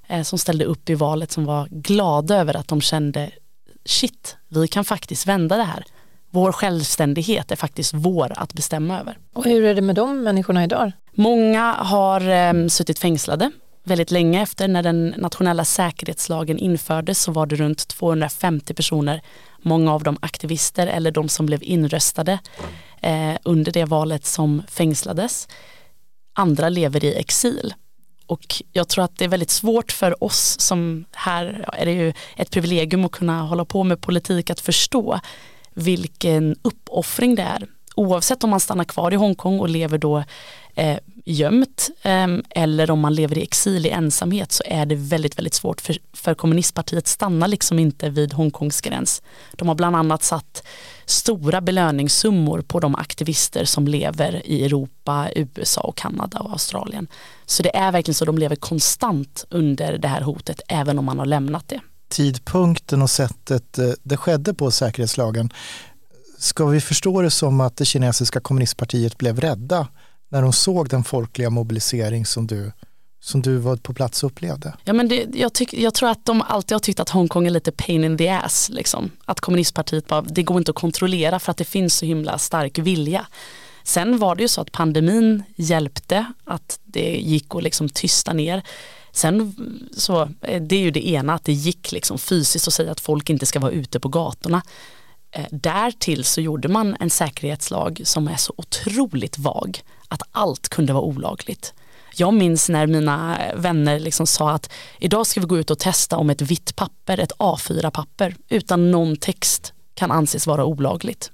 eh, 0.07 0.21
som 0.21 0.39
ställde 0.39 0.65
upp 0.65 0.89
i 0.89 0.95
valet 0.95 1.31
som 1.31 1.45
var 1.45 1.67
glada 1.71 2.35
över 2.35 2.55
att 2.55 2.67
de 2.67 2.81
kände 2.81 3.31
shit, 3.85 4.37
vi 4.47 4.67
kan 4.67 4.85
faktiskt 4.85 5.27
vända 5.27 5.57
det 5.57 5.63
här. 5.63 5.85
Vår 6.29 6.51
självständighet 6.51 7.51
är 7.51 7.55
faktiskt 7.55 7.93
vår 7.93 8.33
att 8.35 8.53
bestämma 8.53 8.99
över. 8.99 9.17
Och 9.33 9.45
hur 9.45 9.63
är 9.63 9.75
det 9.75 9.81
med 9.81 9.95
de 9.95 10.23
människorna 10.23 10.63
idag? 10.63 10.91
Många 11.11 11.73
har 11.73 12.29
eh, 12.29 12.67
suttit 12.67 12.99
fängslade 12.99 13.51
väldigt 13.85 14.11
länge 14.11 14.41
efter 14.41 14.67
när 14.67 14.83
den 14.83 15.13
nationella 15.17 15.65
säkerhetslagen 15.65 16.57
infördes 16.57 17.21
så 17.21 17.31
var 17.31 17.45
det 17.45 17.55
runt 17.55 17.87
250 17.87 18.73
personer, 18.73 19.21
många 19.61 19.93
av 19.93 20.03
dem 20.03 20.17
aktivister 20.21 20.87
eller 20.87 21.11
de 21.11 21.29
som 21.29 21.45
blev 21.45 21.63
inröstade 21.63 22.39
eh, 23.01 23.35
under 23.43 23.71
det 23.71 23.85
valet 23.85 24.25
som 24.25 24.63
fängslades. 24.67 25.47
Andra 26.33 26.69
lever 26.69 27.05
i 27.05 27.15
exil. 27.15 27.73
Och 28.27 28.63
jag 28.71 28.87
tror 28.87 29.03
att 29.03 29.17
det 29.17 29.25
är 29.25 29.29
väldigt 29.29 29.49
svårt 29.49 29.91
för 29.91 30.23
oss 30.23 30.59
som 30.59 31.05
här 31.11 31.69
är 31.73 31.85
det 31.85 31.91
ju 31.91 32.13
ett 32.35 32.51
privilegium 32.51 33.05
att 33.05 33.11
kunna 33.11 33.41
hålla 33.41 33.65
på 33.65 33.83
med 33.83 34.01
politik 34.01 34.49
att 34.49 34.59
förstå 34.59 35.19
vilken 35.73 36.55
uppoffring 36.61 37.35
det 37.35 37.41
är. 37.41 37.67
Oavsett 37.95 38.43
om 38.43 38.49
man 38.49 38.59
stannar 38.59 38.83
kvar 38.83 39.13
i 39.13 39.15
Hongkong 39.15 39.59
och 39.59 39.69
lever 39.69 39.97
då 39.97 40.23
eh, 40.75 40.97
gömt 41.25 41.89
eh, 42.01 42.27
eller 42.49 42.91
om 42.91 42.99
man 42.99 43.13
lever 43.13 43.37
i 43.37 43.43
exil 43.43 43.85
i 43.85 43.89
ensamhet 43.89 44.51
så 44.51 44.63
är 44.65 44.85
det 44.85 44.95
väldigt, 44.95 45.37
väldigt 45.37 45.53
svårt 45.53 45.81
för, 45.81 45.97
för 46.13 46.33
kommunistpartiet 46.33 47.07
stannar 47.07 47.47
liksom 47.47 47.79
inte 47.79 48.09
vid 48.09 48.33
Hongkongs 48.33 48.81
gräns. 48.81 49.21
De 49.51 49.67
har 49.67 49.75
bland 49.75 49.95
annat 49.95 50.23
satt 50.23 50.63
stora 51.05 51.61
belöningssummor 51.61 52.61
på 52.61 52.79
de 52.79 52.95
aktivister 52.95 53.65
som 53.65 53.87
lever 53.87 54.41
i 54.45 54.65
Europa, 54.65 55.29
USA 55.35 55.81
och 55.81 55.97
Kanada 55.97 56.39
och 56.39 56.51
Australien. 56.51 57.07
Så 57.45 57.63
det 57.63 57.75
är 57.75 57.91
verkligen 57.91 58.15
så 58.15 58.25
de 58.25 58.37
lever 58.37 58.55
konstant 58.55 59.45
under 59.49 59.97
det 59.97 60.07
här 60.07 60.21
hotet 60.21 60.61
även 60.67 60.99
om 60.99 61.05
man 61.05 61.19
har 61.19 61.25
lämnat 61.25 61.67
det. 61.67 61.79
Tidpunkten 62.09 63.01
och 63.01 63.09
sättet 63.09 63.77
eh, 63.77 63.89
det 64.03 64.17
skedde 64.17 64.53
på 64.53 64.71
säkerhetslagen 64.71 65.49
Ska 66.45 66.65
vi 66.65 66.81
förstå 66.81 67.21
det 67.21 67.31
som 67.31 67.61
att 67.61 67.77
det 67.77 67.85
kinesiska 67.85 68.39
kommunistpartiet 68.39 69.17
blev 69.17 69.39
rädda 69.39 69.87
när 70.29 70.41
de 70.41 70.53
såg 70.53 70.89
den 70.89 71.03
folkliga 71.03 71.49
mobilisering 71.49 72.25
som 72.25 72.47
du, 72.47 72.71
som 73.21 73.41
du 73.41 73.57
var 73.57 73.77
på 73.77 73.93
plats 73.93 74.23
och 74.23 74.31
upplevde? 74.31 74.73
Ja, 74.83 74.93
men 74.93 75.07
det, 75.07 75.25
jag, 75.33 75.53
tyck, 75.53 75.73
jag 75.73 75.93
tror 75.93 76.09
att 76.09 76.25
de 76.25 76.41
alltid 76.41 76.75
har 76.75 76.79
tyckt 76.79 76.99
att 76.99 77.09
Hongkong 77.09 77.47
är 77.47 77.51
lite 77.51 77.71
pain 77.71 78.03
in 78.03 78.17
the 78.17 78.29
ass. 78.29 78.69
Liksom. 78.69 79.11
Att 79.25 79.39
kommunistpartiet 79.39 80.07
bara, 80.07 80.21
det 80.21 80.43
går 80.43 80.57
inte 80.57 80.71
att 80.71 80.75
kontrollera 80.75 81.39
för 81.39 81.51
att 81.51 81.57
det 81.57 81.65
finns 81.65 81.95
så 81.95 82.05
himla 82.05 82.37
stark 82.37 82.77
vilja. 82.77 83.25
Sen 83.83 84.17
var 84.17 84.35
det 84.35 84.41
ju 84.41 84.47
så 84.47 84.61
att 84.61 84.71
pandemin 84.71 85.43
hjälpte, 85.55 86.25
att 86.43 86.79
det 86.83 87.15
gick 87.15 87.55
att 87.55 87.63
liksom 87.63 87.89
tysta 87.89 88.33
ner. 88.33 88.63
Sen 89.11 89.55
så, 89.97 90.21
eh, 90.41 90.61
det 90.61 90.75
är 90.75 90.81
ju 90.81 90.91
det 90.91 91.07
ena, 91.07 91.33
att 91.33 91.43
det 91.43 91.53
gick 91.53 91.91
liksom 91.91 92.17
fysiskt 92.17 92.67
att 92.67 92.73
säga 92.73 92.91
att 92.91 92.99
folk 92.99 93.29
inte 93.29 93.45
ska 93.45 93.59
vara 93.59 93.71
ute 93.71 93.99
på 93.99 94.09
gatorna. 94.09 94.61
Eh, 95.35 95.45
därtill 95.51 96.23
så 96.23 96.41
gjorde 96.41 96.67
man 96.67 96.95
en 96.99 97.09
säkerhetslag 97.09 98.01
som 98.03 98.27
är 98.27 98.35
så 98.35 98.53
otroligt 98.57 99.37
vag 99.37 99.79
att 100.07 100.21
allt 100.31 100.69
kunde 100.69 100.93
vara 100.93 101.03
olagligt. 101.03 101.73
Jag 102.15 102.33
minns 102.33 102.69
när 102.69 102.87
mina 102.87 103.37
vänner 103.55 103.99
liksom 103.99 104.27
sa 104.27 104.51
att 104.51 104.69
idag 104.99 105.27
ska 105.27 105.39
vi 105.39 105.47
gå 105.47 105.57
ut 105.57 105.71
och 105.71 105.79
testa 105.79 106.17
om 106.17 106.29
ett 106.29 106.41
vitt 106.41 106.75
papper, 106.75 107.19
ett 107.19 107.31
A4-papper 107.31 108.35
utan 108.49 108.91
någon 108.91 109.17
text 109.17 109.73
kan 109.93 110.11
anses 110.11 110.47
vara 110.47 110.65
olagligt. 110.65 111.31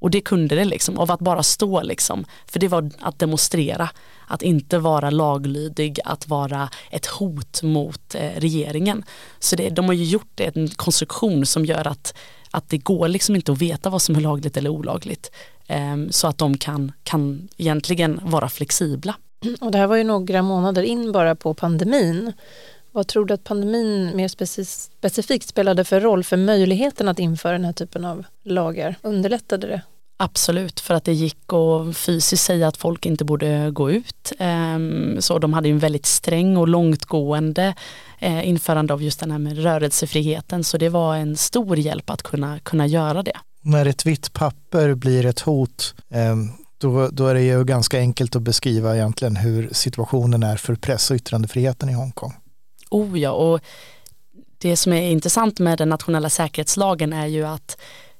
Och 0.00 0.10
det 0.10 0.20
kunde 0.20 0.54
det 0.54 0.64
liksom, 0.64 0.98
av 0.98 1.10
att 1.10 1.20
bara 1.20 1.42
stå 1.42 1.82
liksom. 1.82 2.24
För 2.46 2.60
det 2.60 2.68
var 2.68 2.90
att 3.00 3.18
demonstrera, 3.18 3.90
att 4.26 4.42
inte 4.42 4.78
vara 4.78 5.10
laglydig, 5.10 6.00
att 6.04 6.28
vara 6.28 6.68
ett 6.90 7.06
hot 7.06 7.62
mot 7.62 8.14
eh, 8.14 8.30
regeringen. 8.36 9.04
Så 9.38 9.56
det, 9.56 9.70
de 9.70 9.84
har 9.84 9.92
ju 9.92 10.04
gjort 10.04 10.32
det, 10.34 10.56
en 10.56 10.68
konstruktion 10.68 11.46
som 11.46 11.64
gör 11.64 11.86
att, 11.86 12.14
att 12.50 12.68
det 12.68 12.78
går 12.78 13.08
liksom 13.08 13.36
inte 13.36 13.52
att 13.52 13.62
veta 13.62 13.90
vad 13.90 14.02
som 14.02 14.16
är 14.16 14.20
lagligt 14.20 14.56
eller 14.56 14.70
olagligt. 14.70 15.30
Ehm, 15.66 16.12
så 16.12 16.28
att 16.28 16.38
de 16.38 16.58
kan, 16.58 16.92
kan 17.02 17.48
egentligen 17.56 18.20
vara 18.22 18.48
flexibla. 18.48 19.14
Och 19.60 19.70
det 19.70 19.78
här 19.78 19.86
var 19.86 19.96
ju 19.96 20.04
några 20.04 20.42
månader 20.42 20.82
in 20.82 21.12
bara 21.12 21.34
på 21.34 21.54
pandemin. 21.54 22.32
Vad 22.92 23.06
tror 23.06 23.24
du 23.24 23.34
att 23.34 23.44
pandemin 23.44 24.16
mer 24.16 24.28
specifikt 24.28 25.48
spelade 25.48 25.84
för 25.84 26.00
roll 26.00 26.24
för 26.24 26.36
möjligheten 26.36 27.08
att 27.08 27.18
införa 27.18 27.52
den 27.52 27.64
här 27.64 27.72
typen 27.72 28.04
av 28.04 28.24
lagar? 28.42 28.94
Underlättade 29.02 29.66
det? 29.66 29.82
Absolut, 30.20 30.80
för 30.80 30.94
att 30.94 31.04
det 31.04 31.12
gick 31.12 31.52
att 31.52 31.96
fysiskt 31.96 32.44
säga 32.44 32.68
att 32.68 32.76
folk 32.76 33.06
inte 33.06 33.24
borde 33.24 33.70
gå 33.70 33.90
ut. 33.90 34.32
Ehm, 34.38 35.16
så 35.20 35.38
de 35.38 35.52
hade 35.52 35.68
en 35.68 35.78
väldigt 35.78 36.06
sträng 36.06 36.56
och 36.56 36.68
långtgående 36.68 37.74
eh, 38.18 38.48
införande 38.48 38.94
av 38.94 39.02
just 39.02 39.20
den 39.20 39.30
här 39.30 39.38
med 39.38 39.62
rörelsefriheten. 39.62 40.64
Så 40.64 40.78
det 40.78 40.88
var 40.88 41.16
en 41.16 41.36
stor 41.36 41.78
hjälp 41.78 42.10
att 42.10 42.22
kunna, 42.22 42.58
kunna 42.58 42.86
göra 42.86 43.22
det. 43.22 43.32
När 43.60 43.86
ett 43.86 44.06
vitt 44.06 44.32
papper 44.32 44.94
blir 44.94 45.26
ett 45.26 45.40
hot, 45.40 45.94
ehm, 46.10 46.50
då, 46.78 47.08
då 47.08 47.26
är 47.26 47.34
det 47.34 47.42
ju 47.42 47.64
ganska 47.64 47.98
enkelt 47.98 48.36
att 48.36 48.42
beskriva 48.42 48.96
egentligen 48.96 49.36
hur 49.36 49.68
situationen 49.72 50.42
är 50.42 50.56
för 50.56 50.74
press 50.74 51.10
och 51.10 51.16
yttrandefriheten 51.16 51.88
i 51.88 51.92
Hongkong. 51.92 52.34
Oh 52.90 53.20
ja, 53.20 53.30
och 53.30 53.60
det 54.58 54.76
som 54.76 54.92
är 54.92 55.10
intressant 55.10 55.58
med 55.58 55.78
den 55.78 55.88
nationella 55.88 56.30
säkerhetslagen 56.30 57.12
är 57.12 57.26
ju 57.26 57.46
att 57.46 57.76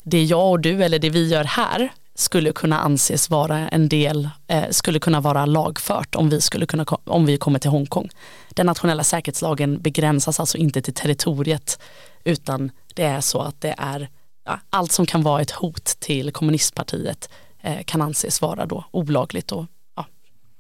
det 0.09 0.25
jag 0.25 0.51
och 0.51 0.61
du 0.61 0.85
eller 0.85 0.99
det 0.99 1.11
vi 1.11 1.29
gör 1.29 1.45
här 1.45 1.93
skulle 2.15 2.53
kunna 2.53 2.79
anses 2.81 3.31
vara 3.31 3.69
en 3.69 3.89
del, 3.89 4.29
eh, 4.47 4.65
skulle 4.71 4.99
kunna 4.99 5.21
vara 5.21 5.47
lagfört 5.47 6.15
om 6.15 6.29
vi, 6.29 6.41
skulle 6.41 6.67
kunna, 6.67 6.85
om 7.05 7.27
vi 7.27 7.37
kommer 7.37 7.59
till 7.59 7.71
Hongkong. 7.71 8.09
Den 8.51 8.67
nationella 8.67 9.05
säkerhetslagen 9.05 9.81
begränsas 9.81 10.41
alltså 10.41 10.59
inte 10.59 10.83
till 10.83 10.95
territoriet 10.95 11.79
utan 12.25 12.71
det 12.95 13.03
är 13.03 13.21
så 13.21 13.41
att 13.41 13.61
det 13.61 13.75
är 13.79 14.09
ja, 14.45 14.61
allt 14.71 14.93
som 14.93 15.07
kan 15.07 15.23
vara 15.23 15.43
ett 15.43 15.51
hot 15.51 15.85
till 15.85 16.33
kommunistpartiet 16.33 17.29
eh, 17.63 17.83
kan 17.85 18.03
anses 18.03 18.41
vara 18.41 18.67
då 18.67 18.85
olagligt 18.91 19.53
och 19.53 19.67
ja, 19.97 20.07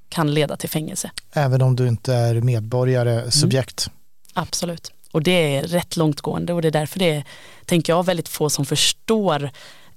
kan 0.08 0.34
leda 0.34 0.56
till 0.56 0.68
fängelse. 0.70 1.10
Även 1.32 1.62
om 1.62 1.76
du 1.76 1.88
inte 1.88 2.14
är 2.14 2.40
medborgare, 2.40 3.30
subjekt? 3.30 3.86
Mm. 3.86 3.98
Absolut. 4.42 4.92
Och 5.18 5.25
det 5.25 5.56
är 5.56 5.62
rätt 5.62 5.96
långtgående 5.96 6.52
och 6.52 6.62
det 6.62 6.68
är 6.68 6.72
därför 6.72 6.98
det 6.98 7.10
är, 7.10 7.25
tänker 7.64 7.92
jag, 7.92 8.06
väldigt 8.06 8.28
få 8.28 8.50
som 8.50 8.64
förstår 8.66 9.50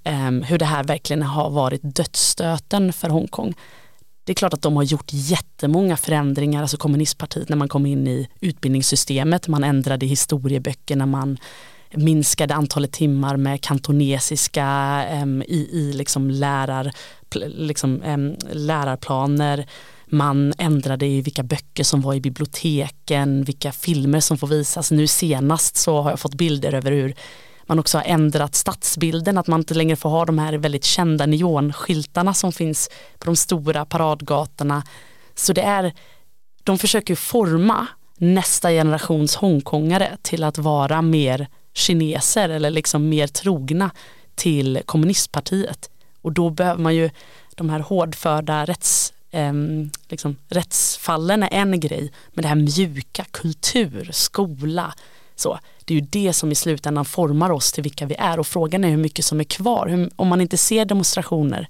um, 0.04 0.42
hur 0.42 0.58
det 0.58 0.64
här 0.64 0.84
verkligen 0.84 1.22
har 1.22 1.50
varit 1.50 1.80
dödsstöten 1.82 2.92
för 2.92 3.08
Hongkong. 3.08 3.54
Det 4.24 4.32
är 4.32 4.34
klart 4.34 4.54
att 4.54 4.62
de 4.62 4.76
har 4.76 4.82
gjort 4.82 5.10
jättemånga 5.12 5.96
förändringar, 5.96 6.62
alltså 6.62 6.76
kommunistpartiet 6.76 7.48
när 7.48 7.56
man 7.56 7.68
kom 7.68 7.86
in 7.86 8.06
i 8.06 8.28
utbildningssystemet, 8.40 9.48
man 9.48 9.64
ändrade 9.64 10.06
historieböckerna, 10.06 11.06
man 11.06 11.38
minskade 11.94 12.54
antalet 12.54 12.92
timmar 12.92 13.36
med 13.36 13.60
kantonesiska 13.60 15.04
um, 15.22 15.42
i, 15.42 15.68
i 15.72 15.92
liksom 15.92 16.30
lärar, 16.30 16.92
liksom, 17.46 18.02
um, 18.02 18.36
lärarplaner 18.52 19.66
man 20.12 20.52
ändrade 20.58 21.06
i 21.06 21.20
vilka 21.20 21.42
böcker 21.42 21.84
som 21.84 22.00
var 22.00 22.14
i 22.14 22.20
biblioteken, 22.20 23.44
vilka 23.44 23.72
filmer 23.72 24.20
som 24.20 24.38
får 24.38 24.46
visas. 24.46 24.90
Nu 24.90 25.06
senast 25.06 25.76
så 25.76 26.00
har 26.00 26.10
jag 26.10 26.20
fått 26.20 26.34
bilder 26.34 26.74
över 26.74 26.92
hur 26.92 27.14
man 27.66 27.78
också 27.78 27.98
har 27.98 28.04
ändrat 28.04 28.54
stadsbilden, 28.54 29.38
att 29.38 29.46
man 29.46 29.60
inte 29.60 29.74
längre 29.74 29.96
får 29.96 30.10
ha 30.10 30.24
de 30.24 30.38
här 30.38 30.52
väldigt 30.52 30.84
kända 30.84 31.26
neonskyltarna 31.26 32.34
som 32.34 32.52
finns 32.52 32.90
på 33.18 33.26
de 33.26 33.36
stora 33.36 33.84
paradgatorna. 33.84 34.82
Så 35.34 35.52
det 35.52 35.62
är, 35.62 35.92
de 36.64 36.78
försöker 36.78 37.14
forma 37.14 37.86
nästa 38.16 38.70
generations 38.70 39.34
Hongkongare 39.36 40.16
till 40.22 40.44
att 40.44 40.58
vara 40.58 41.02
mer 41.02 41.48
kineser 41.74 42.48
eller 42.48 42.70
liksom 42.70 43.08
mer 43.08 43.26
trogna 43.26 43.90
till 44.34 44.82
kommunistpartiet. 44.86 45.90
Och 46.22 46.32
då 46.32 46.50
behöver 46.50 46.82
man 46.82 46.94
ju 46.94 47.10
de 47.54 47.70
här 47.70 47.80
hårdförda 47.80 48.64
rätts 48.64 49.12
eh, 49.32 49.52
liksom, 50.08 50.36
rättsfallen 50.48 51.42
är 51.42 51.48
en 51.52 51.80
grej, 51.80 52.12
men 52.32 52.42
det 52.42 52.48
här 52.48 52.54
mjuka, 52.54 53.24
kultur, 53.30 54.08
skola, 54.12 54.94
så, 55.36 55.58
det 55.84 55.94
är 55.94 55.98
ju 55.98 56.06
det 56.10 56.32
som 56.32 56.52
i 56.52 56.54
slutändan 56.54 57.04
formar 57.04 57.50
oss 57.50 57.72
till 57.72 57.82
vilka 57.82 58.06
vi 58.06 58.14
är 58.18 58.38
och 58.38 58.46
frågan 58.46 58.84
är 58.84 58.88
hur 58.88 58.96
mycket 58.96 59.24
som 59.24 59.40
är 59.40 59.44
kvar. 59.44 59.86
Hur, 59.86 60.10
om 60.16 60.28
man 60.28 60.40
inte 60.40 60.56
ser 60.56 60.84
demonstrationer, 60.84 61.68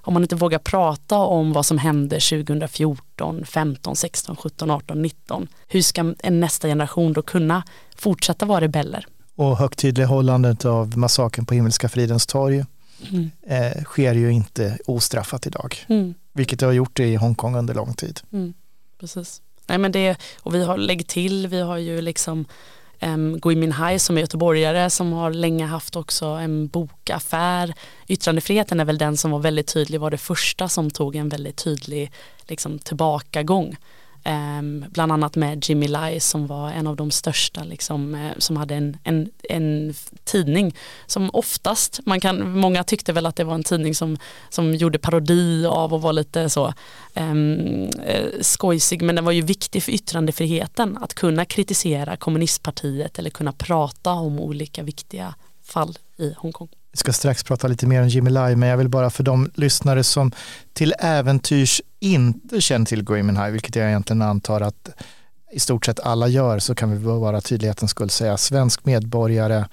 om 0.00 0.14
man 0.14 0.22
inte 0.22 0.36
vågar 0.36 0.58
prata 0.58 1.18
om 1.18 1.52
vad 1.52 1.66
som 1.66 1.78
hände 1.78 2.20
2014, 2.20 3.44
15, 3.44 3.96
16, 3.96 4.36
17, 4.36 4.70
18, 4.70 5.02
19. 5.02 5.48
Hur 5.68 5.82
ska 5.82 6.14
en 6.18 6.40
nästa 6.40 6.68
generation 6.68 7.12
då 7.12 7.22
kunna 7.22 7.62
fortsätta 7.96 8.46
vara 8.46 8.60
rebeller? 8.60 9.06
Och 9.36 9.56
högtidlighållandet 9.58 10.64
av 10.64 10.98
massakern 10.98 11.46
på 11.46 11.54
Himmelska 11.54 11.88
fridens 11.88 12.26
torg 12.26 12.64
mm. 13.10 13.30
eh, 13.46 13.82
sker 13.84 14.14
ju 14.14 14.32
inte 14.32 14.78
ostraffat 14.86 15.46
idag. 15.46 15.76
Mm. 15.88 16.14
Vilket 16.34 16.58
det 16.58 16.66
har 16.66 16.72
gjort 16.72 17.00
i 17.00 17.14
Hongkong 17.14 17.56
under 17.56 17.74
lång 17.74 17.94
tid. 17.94 18.20
Mm, 18.32 18.54
precis. 19.00 19.42
Nej, 19.66 19.78
men 19.78 19.92
det, 19.92 20.16
och 20.40 20.54
vi 20.54 20.64
har 20.64 20.76
lägg 20.76 21.06
till, 21.06 21.46
vi 21.46 21.60
har 21.60 21.76
ju 21.76 22.00
liksom 22.00 22.44
um, 23.02 23.40
Gui 23.40 23.56
Minhai 23.56 23.98
som 23.98 24.16
är 24.16 24.20
göteborgare 24.20 24.90
som 24.90 25.12
har 25.12 25.30
länge 25.30 25.66
haft 25.66 25.96
också 25.96 26.26
en 26.26 26.66
bokaffär. 26.66 27.74
Yttrandefriheten 28.08 28.80
är 28.80 28.84
väl 28.84 28.98
den 28.98 29.16
som 29.16 29.30
var 29.30 29.38
väldigt 29.38 29.66
tydlig, 29.66 30.00
var 30.00 30.10
det 30.10 30.18
första 30.18 30.68
som 30.68 30.90
tog 30.90 31.16
en 31.16 31.28
väldigt 31.28 31.56
tydlig 31.56 32.12
liksom, 32.42 32.78
tillbakagång. 32.78 33.76
Um, 34.26 34.84
bland 34.88 35.12
annat 35.12 35.36
med 35.36 35.64
Jimmy 35.68 35.88
Lai 35.88 36.20
som 36.20 36.46
var 36.46 36.70
en 36.70 36.86
av 36.86 36.96
de 36.96 37.10
största 37.10 37.64
liksom, 37.64 38.14
uh, 38.14 38.32
som 38.38 38.56
hade 38.56 38.74
en, 38.74 38.96
en, 39.04 39.30
en 39.48 39.94
tidning 40.24 40.74
som 41.06 41.30
oftast, 41.32 42.00
man 42.06 42.20
kan, 42.20 42.58
många 42.58 42.84
tyckte 42.84 43.12
väl 43.12 43.26
att 43.26 43.36
det 43.36 43.44
var 43.44 43.54
en 43.54 43.64
tidning 43.64 43.94
som, 43.94 44.16
som 44.48 44.74
gjorde 44.74 44.98
parodi 44.98 45.66
av 45.66 45.94
och 45.94 46.02
var 46.02 46.12
lite 46.12 46.50
så 46.50 46.72
um, 47.14 47.58
uh, 47.58 48.40
skojsig 48.40 49.02
men 49.02 49.14
den 49.14 49.24
var 49.24 49.32
ju 49.32 49.42
viktig 49.42 49.82
för 49.82 49.92
yttrandefriheten 49.92 50.98
att 51.00 51.14
kunna 51.14 51.44
kritisera 51.44 52.16
kommunistpartiet 52.16 53.18
eller 53.18 53.30
kunna 53.30 53.52
prata 53.52 54.12
om 54.12 54.40
olika 54.40 54.82
viktiga 54.82 55.34
fall 55.62 55.98
i 56.16 56.34
Hongkong. 56.36 56.68
Vi 56.94 56.98
ska 56.98 57.12
strax 57.12 57.44
prata 57.44 57.68
lite 57.68 57.86
mer 57.86 58.02
om 58.02 58.08
Jimmy 58.08 58.30
Lai, 58.30 58.56
men 58.56 58.68
jag 58.68 58.76
vill 58.76 58.88
bara 58.88 59.10
för 59.10 59.22
de 59.22 59.50
lyssnare 59.54 60.04
som 60.04 60.32
till 60.72 60.94
äventyrs 60.98 61.82
inte 62.00 62.60
känner 62.60 62.86
till 62.86 63.04
Gui 63.04 63.22
Minhai, 63.22 63.50
vilket 63.50 63.76
jag 63.76 63.88
egentligen 63.88 64.22
antar 64.22 64.60
att 64.60 64.88
i 65.52 65.60
stort 65.60 65.86
sett 65.86 66.00
alla 66.00 66.28
gör, 66.28 66.58
så 66.58 66.74
kan 66.74 66.90
vi 66.90 66.98
bara 66.98 67.40
tydlighetens 67.40 67.90
skull 67.90 68.10
säga 68.10 68.36
svensk 68.36 68.84
medborgare 68.84 69.64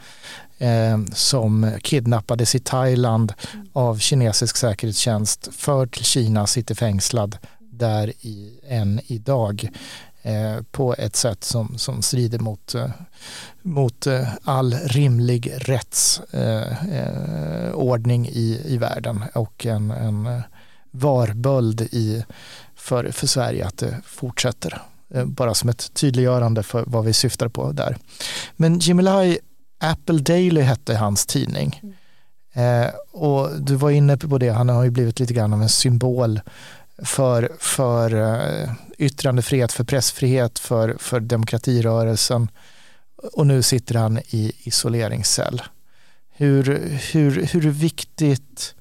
eh, 0.57 0.99
som 1.13 1.71
kidnappades 1.81 2.55
i 2.55 2.59
Thailand 2.59 3.33
av 3.73 3.97
kinesisk 3.97 4.57
säkerhetstjänst, 4.57 5.49
förd 5.51 5.91
till 5.91 6.05
Kina, 6.05 6.47
sitter 6.47 6.75
fängslad 6.75 7.37
där 7.59 8.07
i, 8.07 8.59
än 8.67 8.99
idag. 9.07 9.69
Eh, 10.23 10.61
på 10.71 10.95
ett 10.97 11.15
sätt 11.15 11.43
som, 11.43 11.77
som 11.77 12.01
strider 12.01 12.39
mot, 12.39 12.75
eh, 12.75 12.89
mot 13.61 14.07
eh, 14.07 14.27
all 14.43 14.73
rimlig 14.73 15.53
rättsordning 15.57 16.67
i, 18.27 18.61
i 18.65 18.77
världen 18.77 19.23
och 19.33 19.65
en, 19.65 19.91
en 19.91 20.41
varböld 20.91 21.81
i, 21.81 22.25
för, 22.75 23.11
för 23.11 23.27
Sverige 23.27 23.65
att 23.65 23.77
det 23.77 23.97
fortsätter. 24.05 24.81
Bara 25.25 25.53
som 25.53 25.69
ett 25.69 25.93
tydliggörande 25.93 26.63
för 26.63 26.83
vad 26.87 27.05
vi 27.05 27.13
syftar 27.13 27.47
på 27.47 27.71
där. 27.71 27.97
Men 28.55 28.79
Jimmy 28.79 29.03
Lai, 29.03 29.39
Apple 29.79 30.19
Daily 30.19 30.61
hette 30.61 30.95
hans 30.95 31.25
tidning. 31.25 31.79
Mm. 31.83 31.95
Eh, 32.53 32.89
och 33.11 33.61
du 33.61 33.75
var 33.75 33.89
inne 33.89 34.17
på 34.17 34.37
det, 34.37 34.49
han 34.49 34.69
har 34.69 34.83
ju 34.83 34.89
blivit 34.89 35.19
lite 35.19 35.33
grann 35.33 35.53
av 35.53 35.61
en 35.61 35.69
symbol 35.69 36.41
för, 36.98 37.51
för 37.60 38.13
eh, 38.13 38.69
yttrandefrihet, 38.98 39.71
för 39.71 39.83
pressfrihet, 39.83 40.60
för, 40.60 40.95
för 41.00 41.19
demokratirörelsen 41.19 42.48
och 43.33 43.48
nu 43.48 43.63
sitter 43.63 43.95
han 43.95 44.17
i 44.17 44.51
isoleringscell. 44.57 45.62
Hur, 46.29 46.63
hur, 47.13 47.45
hur 47.45 47.71
viktigt 47.71 48.75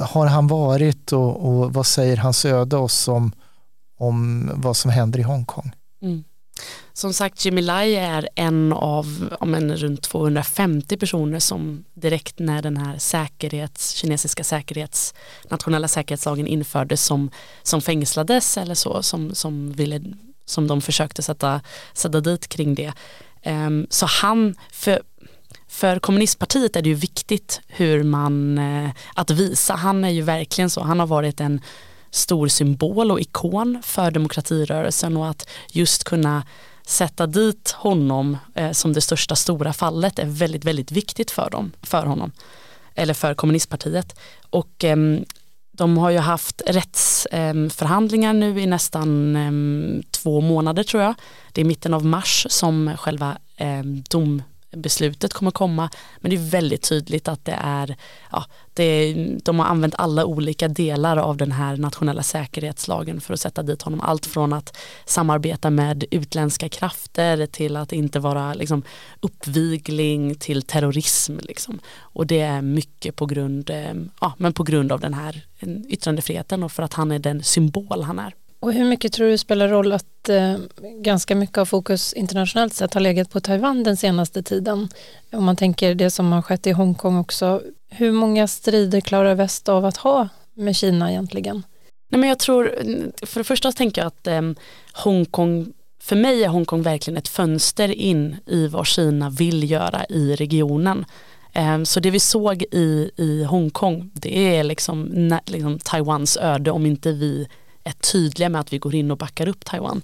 har 0.00 0.26
han 0.26 0.46
varit 0.46 1.12
och, 1.12 1.48
och 1.48 1.74
vad 1.74 1.86
säger 1.86 2.16
hans 2.16 2.44
öde 2.44 2.76
oss 2.76 3.08
om, 3.08 3.32
om 3.98 4.50
vad 4.54 4.76
som 4.76 4.90
händer 4.90 5.18
i 5.18 5.22
Hongkong? 5.22 5.72
Mm 6.02 6.24
som 6.92 7.12
sagt 7.12 7.44
Jimmy 7.44 7.62
Lai 7.62 7.94
är 7.94 8.28
en 8.34 8.72
av 8.72 9.36
om 9.40 9.54
en, 9.54 9.76
runt 9.76 10.02
250 10.02 10.96
personer 10.96 11.38
som 11.38 11.84
direkt 11.94 12.38
när 12.38 12.62
den 12.62 12.76
här 12.76 12.98
säkerhets, 12.98 13.90
kinesiska 13.90 14.44
säkerhets, 14.44 15.14
nationella 15.48 15.88
säkerhetslagen 15.88 16.46
infördes 16.46 17.04
som, 17.04 17.30
som 17.62 17.80
fängslades 17.80 18.58
eller 18.58 18.74
så 18.74 19.02
som, 19.02 19.34
som, 19.34 19.72
ville, 19.72 20.00
som 20.44 20.66
de 20.66 20.80
försökte 20.80 21.22
sätta, 21.22 21.60
sätta 21.92 22.20
dit 22.20 22.48
kring 22.48 22.74
det. 22.74 22.92
Um, 23.46 23.86
så 23.90 24.06
han, 24.06 24.54
för, 24.72 25.02
för 25.68 25.98
kommunistpartiet 25.98 26.76
är 26.76 26.82
det 26.82 26.88
ju 26.88 26.94
viktigt 26.94 27.60
hur 27.66 28.02
man, 28.02 28.58
uh, 28.58 28.90
att 29.14 29.30
visa, 29.30 29.74
han 29.74 30.04
är 30.04 30.10
ju 30.10 30.22
verkligen 30.22 30.70
så, 30.70 30.82
han 30.82 31.00
har 31.00 31.06
varit 31.06 31.40
en 31.40 31.60
stor 32.12 32.48
symbol 32.48 33.10
och 33.10 33.20
ikon 33.20 33.82
för 33.82 34.10
demokratirörelsen 34.10 35.16
och 35.16 35.28
att 35.28 35.48
just 35.68 36.04
kunna 36.04 36.42
sätta 36.86 37.26
dit 37.26 37.70
honom 37.70 38.36
eh, 38.54 38.70
som 38.70 38.92
det 38.92 39.00
största 39.00 39.36
stora 39.36 39.72
fallet 39.72 40.18
är 40.18 40.26
väldigt, 40.26 40.64
väldigt 40.64 40.92
viktigt 40.92 41.30
för, 41.30 41.50
dem, 41.50 41.72
för 41.82 42.06
honom. 42.06 42.32
Eller 42.94 43.14
för 43.14 43.34
kommunistpartiet. 43.34 44.18
Och 44.50 44.84
eh, 44.84 44.96
de 45.72 45.98
har 45.98 46.10
ju 46.10 46.18
haft 46.18 46.62
rättsförhandlingar 46.66 48.30
ehm, 48.30 48.42
eh, 48.42 48.48
nu 48.48 48.60
i 48.60 48.66
nästan 48.66 49.36
ehm, 49.36 50.02
två 50.10 50.40
månader 50.40 50.82
tror 50.82 51.02
jag. 51.02 51.14
Det 51.52 51.60
är 51.60 51.64
mitten 51.64 51.94
av 51.94 52.04
mars 52.04 52.46
som 52.50 52.96
själva 52.96 53.38
ehm, 53.56 54.02
dom 54.10 54.42
beslutet 54.72 55.32
kommer 55.32 55.50
komma. 55.50 55.90
Men 56.18 56.30
det 56.30 56.36
är 56.36 56.50
väldigt 56.50 56.88
tydligt 56.88 57.28
att 57.28 57.44
det 57.44 57.58
är, 57.62 57.96
ja, 58.32 58.44
det, 58.74 59.14
de 59.44 59.58
har 59.58 59.66
använt 59.66 59.94
alla 59.98 60.24
olika 60.24 60.68
delar 60.68 61.16
av 61.16 61.36
den 61.36 61.52
här 61.52 61.76
nationella 61.76 62.22
säkerhetslagen 62.22 63.20
för 63.20 63.34
att 63.34 63.40
sätta 63.40 63.62
dit 63.62 63.82
honom. 63.82 64.00
Allt 64.00 64.26
från 64.26 64.52
att 64.52 64.76
samarbeta 65.04 65.70
med 65.70 66.04
utländska 66.10 66.68
krafter 66.68 67.46
till 67.46 67.76
att 67.76 67.92
inte 67.92 68.20
vara 68.20 68.54
liksom, 68.54 68.82
uppvigling 69.20 70.34
till 70.34 70.62
terrorism. 70.62 71.36
Liksom. 71.42 71.80
Och 71.98 72.26
det 72.26 72.40
är 72.40 72.62
mycket 72.62 73.16
på 73.16 73.26
grund, 73.26 73.70
eh, 73.70 73.94
ja, 74.20 74.32
men 74.38 74.52
på 74.52 74.62
grund 74.62 74.92
av 74.92 75.00
den 75.00 75.14
här 75.14 75.46
yttrandefriheten 75.88 76.62
och 76.62 76.72
för 76.72 76.82
att 76.82 76.94
han 76.94 77.12
är 77.12 77.18
den 77.18 77.42
symbol 77.42 78.02
han 78.02 78.18
är. 78.18 78.34
Och 78.62 78.72
hur 78.72 78.84
mycket 78.84 79.12
tror 79.12 79.28
du 79.28 79.38
spelar 79.38 79.68
roll 79.68 79.92
att 79.92 80.28
eh, 80.28 80.56
ganska 81.02 81.34
mycket 81.34 81.58
av 81.58 81.64
fokus 81.64 82.12
internationellt 82.12 82.74
sett 82.74 82.94
har 82.94 83.00
legat 83.00 83.30
på 83.30 83.40
Taiwan 83.40 83.82
den 83.82 83.96
senaste 83.96 84.42
tiden? 84.42 84.88
Om 85.32 85.44
man 85.44 85.56
tänker 85.56 85.94
det 85.94 86.10
som 86.10 86.32
har 86.32 86.42
skett 86.42 86.66
i 86.66 86.72
Hongkong 86.72 87.16
också. 87.16 87.62
Hur 87.90 88.12
många 88.12 88.48
strider 88.48 89.00
klarar 89.00 89.34
väst 89.34 89.68
av 89.68 89.84
att 89.84 89.96
ha 89.96 90.28
med 90.54 90.76
Kina 90.76 91.10
egentligen? 91.10 91.62
Nej, 92.08 92.20
men 92.20 92.28
jag 92.28 92.38
tror, 92.38 92.74
för 93.26 93.40
det 93.40 93.44
första 93.44 93.72
tänker 93.72 94.00
jag 94.00 94.06
att 94.06 94.26
eh, 94.26 94.42
Hongkong, 94.92 95.72
för 96.02 96.16
mig 96.16 96.44
är 96.44 96.48
Hongkong 96.48 96.82
verkligen 96.82 97.18
ett 97.18 97.28
fönster 97.28 97.88
in 97.88 98.36
i 98.46 98.66
vad 98.66 98.86
Kina 98.86 99.30
vill 99.30 99.70
göra 99.70 100.04
i 100.08 100.34
regionen. 100.34 101.04
Ehm, 101.52 101.84
så 101.84 102.00
det 102.00 102.10
vi 102.10 102.20
såg 102.20 102.62
i, 102.62 103.10
i 103.16 103.44
Hongkong, 103.44 104.10
det 104.14 104.56
är 104.56 104.64
liksom, 104.64 105.30
liksom 105.46 105.78
Taiwans 105.78 106.36
öde 106.36 106.70
om 106.70 106.86
inte 106.86 107.12
vi 107.12 107.48
är 107.84 107.92
tydliga 107.92 108.48
med 108.48 108.60
att 108.60 108.72
vi 108.72 108.78
går 108.78 108.94
in 108.94 109.10
och 109.10 109.18
backar 109.18 109.48
upp 109.48 109.64
Taiwan. 109.64 110.02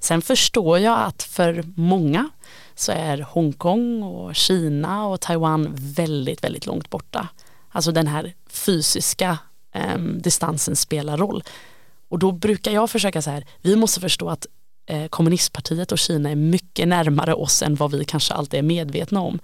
Sen 0.00 0.22
förstår 0.22 0.78
jag 0.78 0.98
att 0.98 1.22
för 1.22 1.64
många 1.76 2.30
så 2.74 2.92
är 2.92 3.18
Hongkong 3.18 4.02
och 4.02 4.34
Kina 4.34 5.06
och 5.06 5.20
Taiwan 5.20 5.68
väldigt, 5.76 6.44
väldigt 6.44 6.66
långt 6.66 6.90
borta. 6.90 7.28
Alltså 7.68 7.92
den 7.92 8.06
här 8.06 8.34
fysiska 8.48 9.38
eh, 9.74 9.98
distansen 9.98 10.76
spelar 10.76 11.16
roll. 11.16 11.42
Och 12.08 12.18
då 12.18 12.32
brukar 12.32 12.72
jag 12.72 12.90
försöka 12.90 13.22
så 13.22 13.30
här, 13.30 13.46
vi 13.60 13.76
måste 13.76 14.00
förstå 14.00 14.30
att 14.30 14.46
eh, 14.86 15.06
kommunistpartiet 15.06 15.92
och 15.92 15.98
Kina 15.98 16.30
är 16.30 16.36
mycket 16.36 16.88
närmare 16.88 17.34
oss 17.34 17.62
än 17.62 17.74
vad 17.74 17.90
vi 17.90 18.04
kanske 18.04 18.34
alltid 18.34 18.58
är 18.58 18.62
medvetna 18.62 19.20
om. 19.20 19.38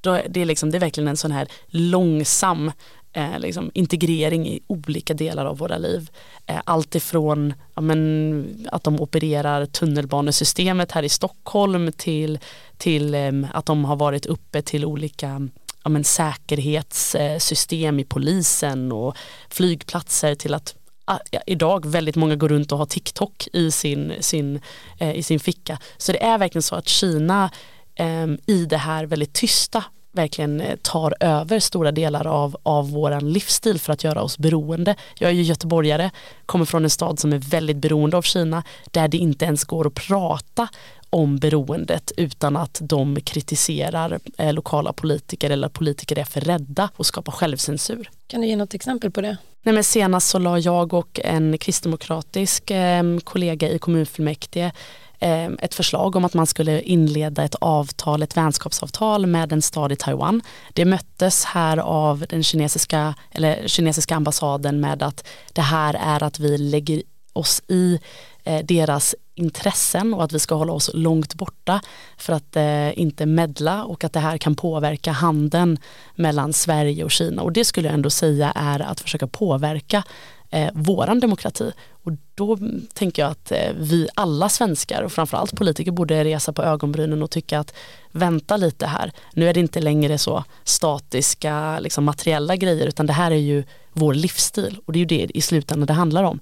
Då, 0.00 0.20
det, 0.28 0.40
är 0.40 0.44
liksom, 0.44 0.70
det 0.70 0.78
är 0.78 0.80
verkligen 0.80 1.08
en 1.08 1.16
sån 1.16 1.32
här 1.32 1.48
långsam 1.66 2.72
eh, 3.12 3.38
liksom 3.38 3.70
integrering 3.74 4.48
i 4.48 4.60
olika 4.66 5.14
delar 5.14 5.46
av 5.46 5.58
våra 5.58 5.78
liv. 5.78 6.10
Eh, 6.46 6.60
allt 6.64 6.94
ifrån 6.94 7.54
ja, 7.74 7.80
men, 7.80 8.68
att 8.72 8.84
de 8.84 9.00
opererar 9.00 9.66
tunnelbanesystemet 9.66 10.92
här 10.92 11.02
i 11.02 11.08
Stockholm 11.08 11.92
till, 11.92 12.38
till 12.76 13.14
eh, 13.14 13.32
att 13.52 13.66
de 13.66 13.84
har 13.84 13.96
varit 13.96 14.26
uppe 14.26 14.62
till 14.62 14.84
olika 14.84 15.48
ja, 15.84 15.90
men, 15.90 16.04
säkerhetssystem 16.04 18.00
i 18.00 18.04
polisen 18.04 18.92
och 18.92 19.16
flygplatser 19.48 20.34
till 20.34 20.54
att 20.54 20.74
ah, 21.04 21.18
ja, 21.30 21.40
idag 21.46 21.86
väldigt 21.86 22.16
många 22.16 22.36
går 22.36 22.48
runt 22.48 22.72
och 22.72 22.78
har 22.78 22.86
TikTok 22.86 23.48
i 23.52 23.70
sin, 23.70 24.12
sin, 24.20 24.60
eh, 24.98 25.12
i 25.16 25.22
sin 25.22 25.40
ficka. 25.40 25.78
Så 25.96 26.12
det 26.12 26.22
är 26.22 26.38
verkligen 26.38 26.62
så 26.62 26.74
att 26.74 26.88
Kina 26.88 27.50
eh, 27.94 28.26
i 28.46 28.66
det 28.66 28.76
här 28.76 29.06
väldigt 29.06 29.32
tysta 29.32 29.84
verkligen 30.12 30.60
eh, 30.60 30.76
tar 30.76 31.14
över 31.20 31.60
stora 31.60 31.92
delar 31.92 32.26
av, 32.26 32.56
av 32.62 32.90
vår 32.90 33.20
livsstil 33.20 33.78
för 33.78 33.92
att 33.92 34.04
göra 34.04 34.22
oss 34.22 34.38
beroende. 34.38 34.94
Jag 35.18 35.30
är 35.30 35.34
ju 35.34 35.42
göteborgare, 35.42 36.10
kommer 36.46 36.64
från 36.64 36.84
en 36.84 36.90
stad 36.90 37.18
som 37.18 37.32
är 37.32 37.38
väldigt 37.38 37.76
beroende 37.76 38.16
av 38.16 38.22
Kina, 38.22 38.62
där 38.90 39.08
det 39.08 39.16
inte 39.16 39.44
ens 39.44 39.64
går 39.64 39.86
att 39.86 39.94
prata 39.94 40.68
om 41.10 41.38
beroendet 41.38 42.12
utan 42.16 42.56
att 42.56 42.78
de 42.82 43.20
kritiserar 43.20 44.18
eh, 44.38 44.52
lokala 44.52 44.92
politiker 44.92 45.50
eller 45.50 45.68
politiker 45.68 46.18
är 46.18 46.24
för 46.24 46.40
rädda 46.40 46.90
och 46.96 47.06
skapar 47.06 47.32
självcensur. 47.32 48.10
Kan 48.26 48.40
du 48.40 48.46
ge 48.46 48.56
något 48.56 48.74
exempel 48.74 49.10
på 49.10 49.20
det? 49.20 49.36
Nej, 49.62 49.74
men 49.74 49.84
senast 49.84 50.28
så 50.28 50.38
la 50.38 50.58
jag 50.58 50.94
och 50.94 51.20
en 51.24 51.58
kristdemokratisk 51.58 52.70
eh, 52.70 53.18
kollega 53.24 53.68
i 53.68 53.78
kommunfullmäktige 53.78 54.72
Ehm, 55.22 55.58
ett 55.62 55.74
förslag 55.74 56.16
om 56.16 56.24
att 56.24 56.34
man 56.34 56.46
skulle 56.46 56.82
inleda 56.82 57.44
ett 57.44 57.54
avtal, 57.54 58.22
ett 58.22 58.36
vänskapsavtal 58.36 59.26
med 59.26 59.52
en 59.52 59.62
stad 59.62 59.92
i 59.92 59.96
Taiwan. 59.96 60.42
Det 60.72 60.84
möttes 60.84 61.44
här 61.44 61.76
av 61.76 62.24
den 62.28 62.42
kinesiska, 62.42 63.14
eller 63.30 63.68
kinesiska 63.68 64.16
ambassaden 64.16 64.80
med 64.80 65.02
att 65.02 65.26
det 65.52 65.60
här 65.60 65.94
är 65.94 66.22
att 66.22 66.38
vi 66.38 66.58
lägger 66.58 67.02
oss 67.32 67.62
i 67.68 68.00
eh, 68.44 68.64
deras 68.64 69.14
intressen 69.34 70.14
och 70.14 70.24
att 70.24 70.32
vi 70.32 70.38
ska 70.38 70.54
hålla 70.54 70.72
oss 70.72 70.90
långt 70.94 71.34
borta 71.34 71.80
för 72.16 72.32
att 72.32 72.56
eh, 72.56 72.98
inte 72.98 73.26
medla 73.26 73.84
och 73.84 74.04
att 74.04 74.12
det 74.12 74.20
här 74.20 74.38
kan 74.38 74.54
påverka 74.54 75.12
handeln 75.12 75.78
mellan 76.14 76.52
Sverige 76.52 77.04
och 77.04 77.10
Kina 77.10 77.42
och 77.42 77.52
det 77.52 77.64
skulle 77.64 77.88
jag 77.88 77.94
ändå 77.94 78.10
säga 78.10 78.52
är 78.54 78.80
att 78.80 79.00
försöka 79.00 79.26
påverka 79.26 80.02
eh, 80.50 80.70
våran 80.74 81.20
demokrati. 81.20 81.72
Och 82.04 82.12
då 82.34 82.58
tänker 82.94 83.22
jag 83.22 83.30
att 83.30 83.52
eh, 83.52 83.72
vi 83.76 84.08
alla 84.14 84.48
svenskar 84.48 85.02
och 85.02 85.12
framförallt 85.12 85.56
politiker 85.56 85.92
borde 85.92 86.24
resa 86.24 86.52
på 86.52 86.62
ögonbrynen 86.62 87.22
och 87.22 87.30
tycka 87.30 87.58
att 87.58 87.74
vänta 88.10 88.56
lite 88.56 88.86
här. 88.86 89.12
Nu 89.32 89.48
är 89.48 89.54
det 89.54 89.60
inte 89.60 89.80
längre 89.80 90.18
så 90.18 90.44
statiska 90.64 91.80
liksom, 91.80 92.04
materiella 92.04 92.56
grejer 92.56 92.86
utan 92.86 93.06
det 93.06 93.12
här 93.12 93.30
är 93.30 93.36
ju 93.36 93.64
vår 93.92 94.14
livsstil 94.14 94.78
och 94.86 94.92
det 94.92 94.96
är 94.96 95.00
ju 95.00 95.26
det 95.26 95.30
i 95.34 95.40
slutändan 95.40 95.86
det 95.86 95.92
handlar 95.92 96.24
om. 96.24 96.40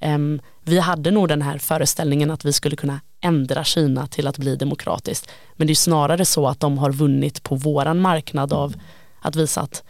Um, 0.00 0.40
vi 0.62 0.78
hade 0.78 1.10
nog 1.10 1.28
den 1.28 1.42
här 1.42 1.58
föreställningen 1.58 2.30
att 2.30 2.44
vi 2.44 2.52
skulle 2.52 2.76
kunna 2.76 3.00
ändra 3.20 3.64
Kina 3.64 4.06
till 4.06 4.26
att 4.26 4.38
bli 4.38 4.56
demokratiskt. 4.56 5.30
Men 5.52 5.66
det 5.66 5.72
är 5.72 5.74
snarare 5.74 6.24
så 6.24 6.48
att 6.48 6.60
de 6.60 6.78
har 6.78 6.92
vunnit 6.92 7.42
på 7.42 7.54
våran 7.54 8.00
marknad 8.00 8.52
av 8.52 8.74
att 9.20 9.36
visa 9.36 9.60
att 9.60 9.82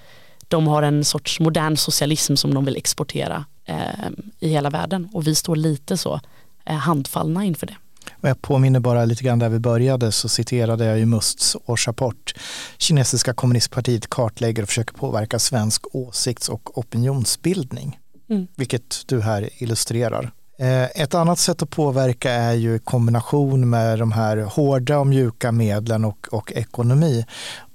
de 0.49 0.67
har 0.67 0.83
en 0.83 1.05
sorts 1.05 1.41
modern 1.41 1.77
socialism 1.77 2.37
som 2.37 2.55
de 2.55 2.65
vill 2.65 2.77
exportera 2.77 3.45
eh, 3.71 4.09
i 4.41 4.49
hela 4.49 4.71
världen 4.71 5.09
och 5.13 5.27
vi 5.27 5.35
står 5.35 5.57
lite 5.57 5.97
så 5.97 6.21
eh, 6.65 6.77
handfallna 6.77 7.45
inför 7.45 7.67
det. 7.67 7.77
Och 8.21 8.29
jag 8.29 8.43
påminner 8.43 8.81
bara 8.81 9.05
lite 9.05 9.25
grann 9.25 9.39
där 9.39 9.49
vi 9.49 9.59
började 9.59 10.13
så 10.13 10.29
citerade 10.29 10.85
jag 10.85 10.99
ju 10.99 11.07
Musts 11.07 11.57
årsrapport. 11.67 12.35
Kinesiska 12.79 13.35
kommunistpartiet 13.35 14.11
kartlägger 14.11 14.63
och 14.63 14.69
försöker 14.69 14.95
påverka 14.95 15.39
svensk 15.39 15.95
åsikts 15.95 16.49
och 16.49 16.79
opinionsbildning. 16.79 17.99
Mm. 18.31 18.47
Vilket 18.57 19.03
du 19.07 19.21
här 19.21 19.49
illustrerar. 19.59 20.33
Eh, 20.59 21.03
ett 21.03 21.15
annat 21.15 21.39
sätt 21.39 21.63
att 21.63 21.71
påverka 21.71 22.31
är 22.33 22.55
ju 22.55 22.79
kombination 22.79 23.71
med 23.71 23.99
de 23.99 24.13
här 24.13 24.37
hårda 24.37 24.99
och 24.99 25.07
mjuka 25.07 25.53
medlen 25.53 26.05
och, 26.05 26.29
och 26.31 26.53
ekonomi. 26.53 27.27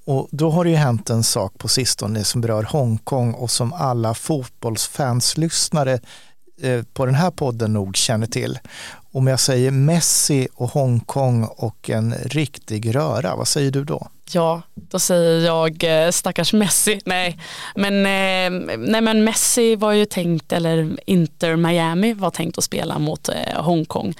Och 0.06 0.28
då 0.32 0.50
har 0.50 0.64
det 0.64 0.70
ju 0.70 0.76
hänt 0.76 1.10
en 1.10 1.24
sak 1.24 1.54
på 1.58 1.68
sistone 1.68 2.24
som 2.24 2.42
berör 2.42 2.64
Hongkong 2.64 3.34
och 3.34 3.52
som 3.52 3.74
alla 3.74 4.14
fotbollsfanslyssnare 4.14 6.00
eh, 6.62 6.84
på 6.94 7.06
den 7.06 7.16
här 7.16 7.32
podden 7.32 7.74
nog 7.74 7.98
känner 7.98 8.28
till. 8.28 8.60
Om 9.12 9.28
jag 9.28 9.40
säger 9.40 9.72
Messi 9.72 10.48
och 10.54 10.70
Hongkong 10.70 11.44
och 11.44 11.90
en 11.90 12.14
riktig 12.14 12.96
röra, 12.96 13.36
vad 13.36 13.48
säger 13.48 13.72
du 13.72 13.84
då? 13.84 14.08
Ja, 14.32 14.62
då 14.76 15.00
säger 15.00 15.46
jag 15.46 16.06
eh, 16.06 16.12
stackars 16.12 16.54
Messi. 16.54 17.02
Nej, 17.06 17.40
men, 17.76 17.94
eh, 17.94 18.78
nej, 18.78 19.02
men 19.02 19.24
Messi 19.24 19.76
var 19.76 19.92
ju 19.92 20.06
tänkt, 20.06 20.52
eller 20.52 21.00
Inter 21.06 21.56
Miami 21.56 22.14
var 22.14 22.30
tänkt 22.30 22.58
att 22.58 22.64
spela 22.64 23.00
mot 23.00 23.30
Hongkong. 23.56 24.14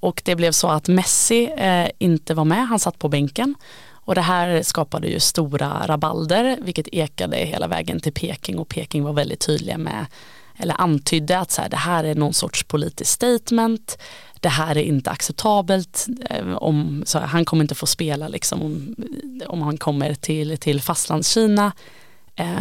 Och 0.00 0.22
det 0.24 0.34
blev 0.34 0.52
så 0.52 0.68
att 0.68 0.88
Messi 0.88 1.50
inte 1.98 2.34
var 2.34 2.44
med, 2.44 2.68
han 2.68 2.78
satt 2.78 2.98
på 2.98 3.08
bänken. 3.08 3.54
Och 4.06 4.14
det 4.14 4.20
här 4.20 4.62
skapade 4.62 5.08
ju 5.08 5.20
stora 5.20 5.86
rabalder 5.86 6.58
vilket 6.62 6.88
ekade 6.88 7.36
hela 7.36 7.68
vägen 7.68 8.00
till 8.00 8.12
Peking. 8.12 8.58
Och 8.58 8.68
Peking 8.68 9.04
var 9.04 9.12
väldigt 9.12 9.40
tydliga 9.40 9.78
med 9.78 10.06
eller 10.58 10.80
antydde 10.80 11.38
att 11.38 11.50
så 11.50 11.62
här, 11.62 11.68
det 11.68 11.76
här 11.76 12.04
är 12.04 12.14
någon 12.14 12.34
sorts 12.34 12.64
politiskt 12.64 13.10
statement, 13.10 13.98
det 14.40 14.48
här 14.48 14.76
är 14.76 14.82
inte 14.82 15.10
acceptabelt, 15.10 16.06
eh, 16.30 16.56
om, 16.56 17.02
så 17.06 17.18
här, 17.18 17.26
han 17.26 17.44
kommer 17.44 17.64
inte 17.64 17.74
få 17.74 17.86
spela 17.86 18.28
liksom, 18.28 18.62
om, 18.62 18.94
om 19.46 19.62
han 19.62 19.78
kommer 19.78 20.14
till, 20.14 20.58
till 20.58 20.80
fastlandskina. 20.80 21.72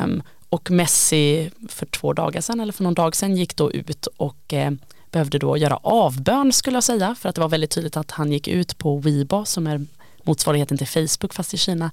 Um, 0.04 0.24
och 0.50 0.72
Messi 0.72 1.52
för 1.70 1.86
två 1.86 2.14
dagar 2.14 2.42
sedan 2.42 2.60
eller 2.60 2.74
för 2.74 2.84
någon 2.84 2.94
dag 2.94 3.16
sedan 3.16 3.38
gick 3.38 3.56
då 3.56 3.72
ut 3.72 4.06
och 4.06 4.54
eh, 4.54 4.72
behövde 5.12 5.40
då 5.40 5.58
göra 5.58 5.78
avbön 5.78 6.54
skulle 6.54 6.76
jag 6.76 6.84
säga 6.84 7.16
för 7.16 7.30
att 7.30 7.36
det 7.36 7.42
var 7.42 7.50
väldigt 7.50 7.72
tydligt 7.72 7.98
att 7.98 8.12
han 8.12 8.32
gick 8.32 8.48
ut 8.48 8.78
på 8.78 8.98
Weibo 8.98 9.46
som 9.46 9.68
är 9.68 9.86
motsvarigheten 10.26 10.78
till 10.78 10.88
Facebook 10.88 11.34
fast 11.34 11.54
i 11.54 11.58
Kina 11.58 11.92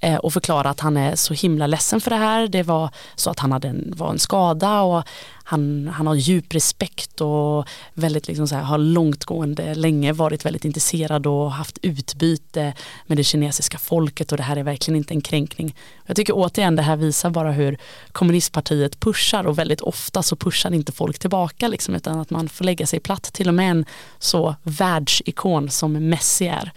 eh, 0.00 0.16
och 0.16 0.32
förklara 0.32 0.70
att 0.70 0.80
han 0.80 0.96
är 0.96 1.16
så 1.16 1.34
himla 1.34 1.66
ledsen 1.66 2.00
för 2.00 2.10
det 2.10 2.16
här. 2.16 2.48
Det 2.48 2.62
var 2.62 2.90
så 3.14 3.30
att 3.30 3.38
han 3.38 3.52
hade 3.52 3.68
en, 3.68 3.94
var 3.96 4.10
en 4.10 4.18
skada 4.18 4.80
och 4.80 5.02
han, 5.48 5.90
han 5.94 6.06
har 6.06 6.14
djup 6.14 6.54
respekt 6.54 7.20
och 7.20 7.68
väldigt 7.94 8.28
liksom 8.28 8.48
så 8.48 8.54
här, 8.54 8.62
har 8.62 8.78
långtgående 8.78 9.74
länge 9.74 10.12
varit 10.12 10.44
väldigt 10.44 10.64
intresserad 10.64 11.26
och 11.26 11.52
haft 11.52 11.78
utbyte 11.82 12.72
med 13.06 13.16
det 13.16 13.24
kinesiska 13.24 13.78
folket 13.78 14.32
och 14.32 14.38
det 14.38 14.42
här 14.44 14.56
är 14.56 14.62
verkligen 14.62 14.96
inte 14.96 15.14
en 15.14 15.20
kränkning. 15.20 15.74
Jag 16.06 16.16
tycker 16.16 16.32
återigen 16.36 16.76
det 16.76 16.82
här 16.82 16.96
visar 16.96 17.30
bara 17.30 17.52
hur 17.52 17.78
kommunistpartiet 18.12 19.00
pushar 19.00 19.46
och 19.46 19.58
väldigt 19.58 19.80
ofta 19.80 20.22
så 20.22 20.36
pushar 20.36 20.74
inte 20.74 20.92
folk 20.92 21.18
tillbaka 21.18 21.68
liksom, 21.68 21.94
utan 21.94 22.20
att 22.20 22.30
man 22.30 22.48
får 22.48 22.64
lägga 22.64 22.86
sig 22.86 23.00
platt. 23.00 23.22
Till 23.32 23.48
och 23.48 23.54
med 23.54 23.70
en 23.70 23.84
så 24.18 24.54
världsikon 24.62 25.70
som 25.70 26.08
Messi 26.08 26.46
är 26.46 26.72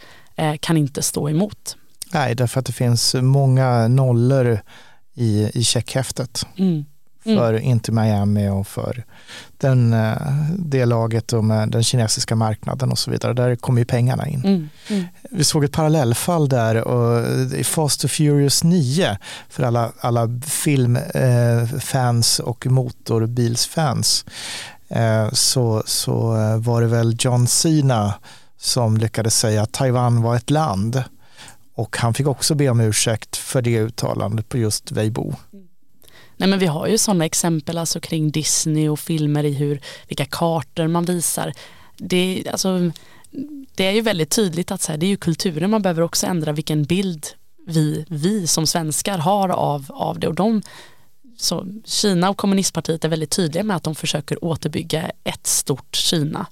kan 0.59 0.77
inte 0.77 1.01
stå 1.01 1.29
emot. 1.29 1.77
Nej, 2.13 2.35
därför 2.35 2.59
att 2.59 2.65
det 2.65 2.73
finns 2.73 3.15
många 3.15 3.87
nollor 3.87 4.59
i, 5.13 5.51
i 5.53 5.63
checkhäftet. 5.63 6.45
Mm. 6.57 6.85
Mm. 7.25 7.37
För 7.37 7.53
Inter 7.53 7.93
Miami 7.93 8.49
och 8.49 8.67
för 8.67 9.03
den, 9.57 9.93
eh, 9.93 10.17
det 10.57 10.85
laget 10.85 11.33
och 11.33 11.43
med 11.43 11.69
den 11.69 11.83
kinesiska 11.83 12.35
marknaden 12.35 12.91
och 12.91 12.97
så 12.97 13.11
vidare. 13.11 13.33
Där 13.33 13.55
kommer 13.55 13.79
ju 13.79 13.85
pengarna 13.85 14.27
in. 14.27 14.39
Mm. 14.45 14.69
Mm. 14.87 15.05
Vi 15.29 15.43
såg 15.43 15.63
ett 15.63 15.71
parallellfall 15.71 16.49
där 16.49 16.75
och 16.87 17.27
i 17.53 17.63
Fast 17.63 18.03
and 18.03 18.11
Furious 18.11 18.63
9 18.63 19.17
för 19.49 19.63
alla, 19.63 19.91
alla 19.99 20.41
filmfans 20.45 22.39
och 22.39 22.67
motorbilsfans 22.67 24.25
eh, 24.87 25.29
så, 25.31 25.83
så 25.85 26.31
var 26.57 26.81
det 26.81 26.87
väl 26.87 27.15
John 27.19 27.47
Cena 27.47 28.13
som 28.59 28.97
lyckades 28.97 29.37
säga 29.37 29.61
att 29.61 29.71
Taiwan 29.71 30.21
var 30.21 30.35
ett 30.35 30.49
land 30.49 31.03
och 31.75 31.97
han 31.97 32.13
fick 32.13 32.27
också 32.27 32.55
be 32.55 32.69
om 32.69 32.79
ursäkt 32.79 33.37
för 33.37 33.61
det 33.61 33.79
uttalandet 33.79 34.49
på 34.49 34.57
just 34.57 34.91
Weibo. 34.91 35.33
Nej 36.37 36.49
men 36.49 36.59
vi 36.59 36.65
har 36.65 36.87
ju 36.87 36.97
sådana 36.97 37.25
exempel 37.25 37.77
alltså 37.77 37.99
kring 37.99 38.31
Disney 38.31 38.89
och 38.89 38.99
filmer 38.99 39.43
i 39.43 39.53
hur, 39.53 39.81
vilka 40.07 40.25
kartor 40.25 40.87
man 40.87 41.05
visar. 41.05 41.53
Det, 41.97 42.43
alltså, 42.51 42.91
det 43.75 43.85
är 43.85 43.91
ju 43.91 44.01
väldigt 44.01 44.29
tydligt 44.29 44.71
att 44.71 44.81
så 44.81 44.91
här, 44.91 44.99
det 44.99 45.05
är 45.05 45.09
ju 45.09 45.17
kulturen 45.17 45.69
man 45.69 45.81
behöver 45.81 46.01
också 46.01 46.27
ändra 46.27 46.51
vilken 46.51 46.83
bild 46.83 47.27
vi, 47.67 48.05
vi 48.09 48.47
som 48.47 48.67
svenskar 48.67 49.17
har 49.17 49.49
av, 49.49 49.85
av 49.89 50.19
det 50.19 50.27
och 50.27 50.35
de 50.35 50.61
så 51.37 51.65
Kina 51.85 52.29
och 52.29 52.37
kommunistpartiet 52.37 53.05
är 53.05 53.09
väldigt 53.09 53.31
tydliga 53.31 53.63
med 53.63 53.75
att 53.75 53.83
de 53.83 53.95
försöker 53.95 54.45
återbygga 54.45 55.11
ett 55.23 55.47
stort 55.47 55.95
Kina. 55.95 56.45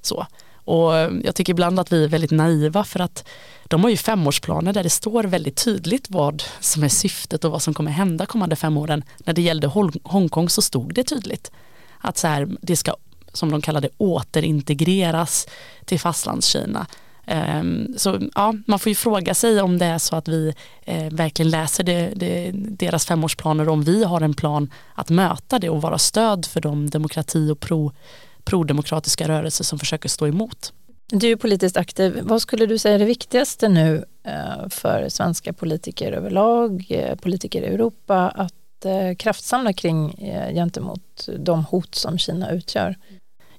Så. 0.00 0.26
Och 0.64 0.92
jag 1.24 1.34
tycker 1.34 1.52
ibland 1.52 1.80
att 1.80 1.92
vi 1.92 2.04
är 2.04 2.08
väldigt 2.08 2.30
naiva 2.30 2.84
för 2.84 3.00
att 3.00 3.28
de 3.64 3.82
har 3.82 3.90
ju 3.90 3.96
femårsplaner 3.96 4.72
där 4.72 4.82
det 4.82 4.90
står 4.90 5.24
väldigt 5.24 5.64
tydligt 5.64 6.10
vad 6.10 6.42
som 6.60 6.82
är 6.82 6.88
syftet 6.88 7.44
och 7.44 7.50
vad 7.50 7.62
som 7.62 7.74
kommer 7.74 7.90
hända 7.90 8.26
kommande 8.26 8.56
fem 8.56 8.76
åren. 8.76 9.04
När 9.18 9.34
det 9.34 9.42
gällde 9.42 9.66
Hongkong 10.02 10.48
så 10.48 10.62
stod 10.62 10.94
det 10.94 11.04
tydligt 11.04 11.50
att 11.98 12.18
så 12.18 12.26
här, 12.26 12.48
det 12.60 12.76
ska, 12.76 12.96
som 13.32 13.50
de 13.50 13.60
kallade 13.60 13.88
återintegreras 13.98 15.46
till 15.84 16.00
fastlandskina. 16.00 16.86
Ehm, 17.26 17.94
så 17.96 18.20
ja, 18.34 18.54
man 18.66 18.78
får 18.78 18.90
ju 18.90 18.94
fråga 18.94 19.34
sig 19.34 19.60
om 19.60 19.78
det 19.78 19.86
är 19.86 19.98
så 19.98 20.16
att 20.16 20.28
vi 20.28 20.54
eh, 20.84 21.12
verkligen 21.12 21.50
läser 21.50 21.84
det, 21.84 22.12
det, 22.16 22.50
deras 22.54 23.06
femårsplaner 23.06 23.68
om 23.68 23.82
vi 23.82 24.04
har 24.04 24.20
en 24.20 24.34
plan 24.34 24.70
att 24.94 25.10
möta 25.10 25.58
det 25.58 25.70
och 25.70 25.82
vara 25.82 25.98
stöd 25.98 26.46
för 26.46 26.60
de 26.60 26.90
demokrati 26.90 27.50
och 27.50 27.60
pro 27.60 27.92
prodemokratiska 28.44 29.28
rörelser 29.28 29.64
som 29.64 29.78
försöker 29.78 30.08
stå 30.08 30.26
emot. 30.26 30.72
Du 31.08 31.30
är 31.30 31.36
politiskt 31.36 31.76
aktiv. 31.76 32.20
Vad 32.22 32.42
skulle 32.42 32.66
du 32.66 32.78
säga 32.78 32.94
är 32.94 32.98
det 32.98 33.04
viktigaste 33.04 33.68
nu 33.68 34.04
eh, 34.26 34.68
för 34.68 35.08
svenska 35.08 35.52
politiker 35.52 36.12
överlag, 36.12 36.86
eh, 36.88 37.14
politiker 37.16 37.62
i 37.62 37.66
Europa 37.66 38.28
att 38.28 38.84
eh, 38.84 39.16
kraftsamla 39.18 39.72
kring 39.72 40.10
gentemot 40.54 41.28
de 41.38 41.64
hot 41.64 41.94
som 41.94 42.18
Kina 42.18 42.50
utgör? 42.50 42.96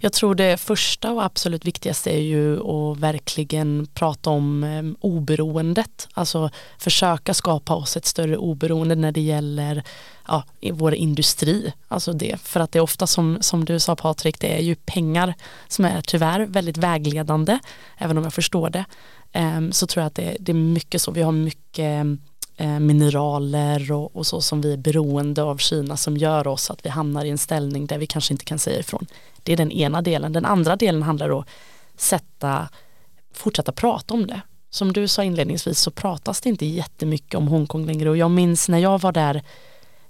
Jag 0.04 0.14
tror 0.14 0.36
det 0.36 0.58
första 0.58 1.12
och 1.12 1.26
absolut 1.26 1.66
viktigaste 1.66 2.10
är 2.10 2.22
ju 2.22 2.60
att 2.60 2.98
verkligen 2.98 3.88
prata 3.94 4.30
om 4.30 4.64
eh, 4.64 4.84
oberoendet, 5.00 6.08
alltså 6.14 6.50
försöka 6.78 7.34
skapa 7.34 7.76
oss 7.76 7.98
ett 7.98 8.06
större 8.06 8.38
oberoende 8.38 8.96
när 8.96 9.12
det 9.12 9.22
gäller 9.22 9.84
ja, 10.28 10.44
vår 10.72 10.94
industri. 10.94 11.74
Alltså 11.88 12.14
det, 12.14 12.42
för 12.42 12.60
att 12.60 12.72
det 12.72 12.80
är 12.80 12.84
ofta 12.84 13.08
som, 13.08 13.38
som 13.42 13.66
du 13.66 13.80
sa 13.80 13.96
Patrik, 13.96 14.40
det 14.40 14.58
är 14.58 14.62
ju 14.62 14.76
pengar 14.76 15.34
som 15.68 15.86
är 15.86 16.02
tyvärr 16.02 16.40
väldigt 16.46 16.78
vägledande, 16.78 17.60
även 17.98 18.18
om 18.18 18.24
jag 18.24 18.34
förstår 18.34 18.70
det. 18.70 18.86
eh, 19.32 19.70
så 19.72 19.88
tror 19.88 20.02
jag 20.02 20.08
att 20.08 20.16
det, 20.16 20.38
det 20.40 20.52
är 20.52 20.54
mycket 20.54 21.02
så, 21.02 21.12
vi 21.12 21.22
har 21.22 21.32
mycket 21.32 22.06
Eh, 22.58 22.80
mineraler 22.80 23.92
och, 23.92 24.16
och, 24.16 24.28
så 24.28 24.42
som 24.42 24.62
vi 24.62 24.74
är 24.74 24.78
beroende 24.78 25.44
av 25.44 25.58
Kina 25.58 25.98
som 25.98 26.18
gör 26.18 26.48
oss 26.48 26.70
att 26.70 26.86
vi 26.86 26.90
hamnar 26.90 27.26
i 27.26 27.30
en 27.30 27.38
ställning 27.38 27.86
där 27.86 27.98
vi 27.98 28.08
kanske 28.08 28.34
inte 28.34 28.46
kan 28.46 28.60
säga 28.60 28.80
ifrån. 28.80 29.06
Det 29.44 29.54
är 29.54 29.58
den 29.58 29.72
ena 29.72 30.02
delen. 30.02 30.34
Den 30.34 30.46
andra 30.46 30.76
delen 30.76 31.04
handlar 31.04 31.30
om 31.30 31.40
att 31.40 31.50
sätta, 31.96 32.70
fortsätta 33.34 33.72
prata 33.72 34.14
om 34.14 34.28
det. 34.28 34.42
Som 34.70 34.94
du 34.94 35.08
sa 35.08 35.24
inledningsvis 35.24 35.80
så 35.80 35.92
pratas 35.92 36.42
det 36.42 36.50
inte 36.50 36.66
jättemycket 36.66 37.36
om 37.36 37.48
Hongkong 37.48 37.86
längre 37.86 38.10
och 38.10 38.18
jag 38.18 38.32
minns 38.32 38.70
när 38.70 38.80
jag 38.80 39.02
var 39.02 39.12
där 39.12 39.44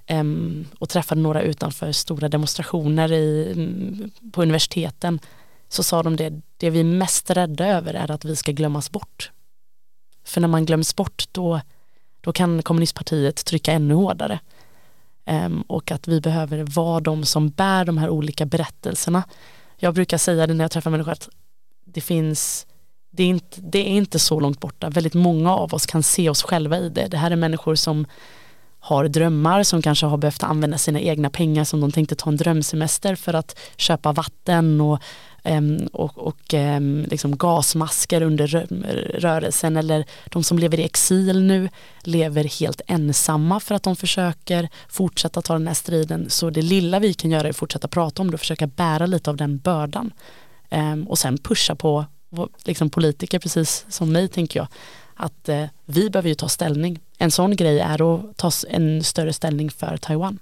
um, 0.09 0.65
och 0.79 0.89
träffade 0.89 1.21
några 1.21 1.41
utanför 1.41 1.91
stora 1.91 2.29
demonstrationer 2.29 3.11
i, 3.11 3.53
um, 3.55 4.11
på 4.31 4.41
universiteten 4.41 5.19
så 5.69 5.83
sa 5.83 6.03
de 6.03 6.15
det, 6.15 6.41
det 6.57 6.69
vi 6.69 6.79
är 6.79 6.83
mest 6.83 7.29
rädda 7.29 7.67
över 7.67 7.93
är 7.93 8.11
att 8.11 8.25
vi 8.25 8.35
ska 8.35 8.51
glömmas 8.51 8.91
bort. 8.91 9.31
För 10.25 10.41
när 10.41 10.47
man 10.47 10.65
glöms 10.65 10.95
bort 10.95 11.25
då 11.31 11.61
då 12.23 12.33
kan 12.33 12.63
kommunistpartiet 12.63 13.45
trycka 13.45 13.71
ännu 13.71 13.93
hårdare. 13.93 14.39
Um, 15.25 15.61
och 15.61 15.91
att 15.91 16.07
vi 16.07 16.21
behöver 16.21 16.63
vara 16.63 16.99
de 16.99 17.25
som 17.25 17.49
bär 17.49 17.85
de 17.85 17.97
här 17.97 18.09
olika 18.09 18.45
berättelserna. 18.45 19.23
Jag 19.77 19.93
brukar 19.93 20.17
säga 20.17 20.47
det 20.47 20.53
när 20.53 20.63
jag 20.63 20.71
träffar 20.71 20.91
människor 20.91 21.11
att 21.11 21.29
det 21.85 22.01
finns 22.01 22.67
det 23.15 23.23
är, 23.23 23.27
inte, 23.27 23.61
det 23.61 23.79
är 23.79 23.97
inte 23.97 24.19
så 24.19 24.39
långt 24.39 24.59
borta. 24.59 24.89
Väldigt 24.89 25.13
många 25.13 25.55
av 25.55 25.73
oss 25.73 25.85
kan 25.85 26.03
se 26.03 26.29
oss 26.29 26.43
själva 26.43 26.77
i 26.77 26.89
det. 26.89 27.07
Det 27.07 27.17
här 27.17 27.31
är 27.31 27.35
människor 27.35 27.75
som 27.75 28.05
har 28.79 29.07
drömmar, 29.07 29.63
som 29.63 29.81
kanske 29.81 30.05
har 30.05 30.17
behövt 30.17 30.43
använda 30.43 30.77
sina 30.77 30.99
egna 30.99 31.29
pengar 31.29 31.63
som 31.63 31.81
de 31.81 31.91
tänkte 31.91 32.15
ta 32.15 32.29
en 32.29 32.37
drömsemester 32.37 33.15
för 33.15 33.33
att 33.33 33.59
köpa 33.77 34.11
vatten 34.11 34.81
och 34.81 34.99
Ehm, 35.43 35.87
och, 35.93 36.17
och 36.17 36.53
ehm, 36.53 37.05
liksom 37.09 37.37
gasmasker 37.37 38.21
under 38.21 38.47
rörelsen 39.19 39.77
eller 39.77 40.05
de 40.25 40.43
som 40.43 40.59
lever 40.59 40.79
i 40.79 40.83
exil 40.83 41.43
nu 41.43 41.69
lever 42.03 42.59
helt 42.59 42.81
ensamma 42.87 43.59
för 43.59 43.75
att 43.75 43.83
de 43.83 43.95
försöker 43.95 44.69
fortsätta 44.89 45.41
ta 45.41 45.53
den 45.53 45.67
här 45.67 45.73
striden. 45.73 46.29
Så 46.29 46.49
det 46.49 46.61
lilla 46.61 46.99
vi 46.99 47.13
kan 47.13 47.31
göra 47.31 47.47
är 47.47 47.49
att 47.49 47.55
fortsätta 47.55 47.87
prata 47.87 48.21
om 48.21 48.31
det 48.31 48.33
och 48.33 48.39
försöka 48.39 48.67
bära 48.67 49.05
lite 49.05 49.29
av 49.29 49.37
den 49.37 49.57
bördan. 49.57 50.13
Ehm, 50.69 51.07
och 51.07 51.19
sen 51.19 51.37
pusha 51.37 51.75
på 51.75 52.05
liksom 52.65 52.89
politiker 52.89 53.39
precis 53.39 53.85
som 53.89 54.11
mig 54.11 54.27
tänker 54.27 54.59
jag 54.59 54.67
att 55.15 55.49
eh, 55.49 55.65
vi 55.85 56.09
behöver 56.09 56.29
ju 56.29 56.35
ta 56.35 56.49
ställning. 56.49 56.99
En 57.17 57.31
sån 57.31 57.55
grej 57.55 57.79
är 57.79 58.15
att 58.15 58.37
ta 58.37 58.51
en 58.69 59.03
större 59.03 59.33
ställning 59.33 59.71
för 59.71 59.97
Taiwan. 59.97 60.39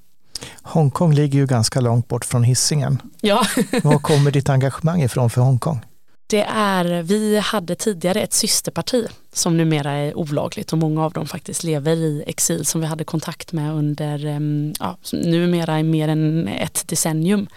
Hongkong 0.62 1.13
ligger 1.13 1.39
ju 1.39 1.45
ganska 1.45 1.82
långt 1.82 2.08
bort 2.08 2.25
från 2.25 2.43
hissingen. 2.43 3.01
Ja. 3.21 3.45
Var 3.84 3.99
kommer 3.99 4.32
ditt 4.32 4.49
engagemang 4.49 5.01
ifrån 5.01 5.30
för 5.30 5.41
Hongkong? 5.41 5.86
Det 6.27 6.43
är, 6.49 7.01
vi 7.01 7.39
hade 7.39 7.75
tidigare 7.75 8.21
ett 8.21 8.34
systerparti 8.34 9.08
som 9.34 9.58
numera 9.58 9.91
är 9.91 10.17
olagligt 10.17 10.73
och 10.73 10.77
många 10.77 11.06
av 11.06 11.13
dem 11.13 11.27
faktiskt 11.27 11.63
lever 11.63 11.95
i 11.95 12.23
exil 12.27 12.65
som 12.65 12.82
vi 12.82 12.88
hade 12.88 13.04
kontakt 13.04 13.51
med 13.51 13.73
under, 13.73 14.41
ja, 14.80 14.97
numera 15.12 15.80
i 15.80 15.84
mer 15.84 16.08
än 16.08 16.47
ett 16.47 16.88
decennium. 16.88 17.47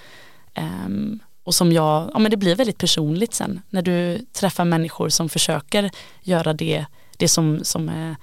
Um, 0.87 1.21
och 1.45 1.55
som 1.55 1.73
jag, 1.73 2.11
ja 2.15 2.19
men 2.19 2.31
det 2.31 2.37
blir 2.37 2.57
väldigt 2.57 2.79
personligt 2.79 3.35
sen 3.35 3.61
när 3.71 3.83
du 3.83 4.19
träffar 4.33 4.65
människor 4.65 5.09
som 5.09 5.29
försöker 5.29 5.91
göra 6.23 6.53
det, 6.53 6.87
det 7.17 7.29
som, 7.29 7.61
som 7.63 7.89
är 7.89 8.17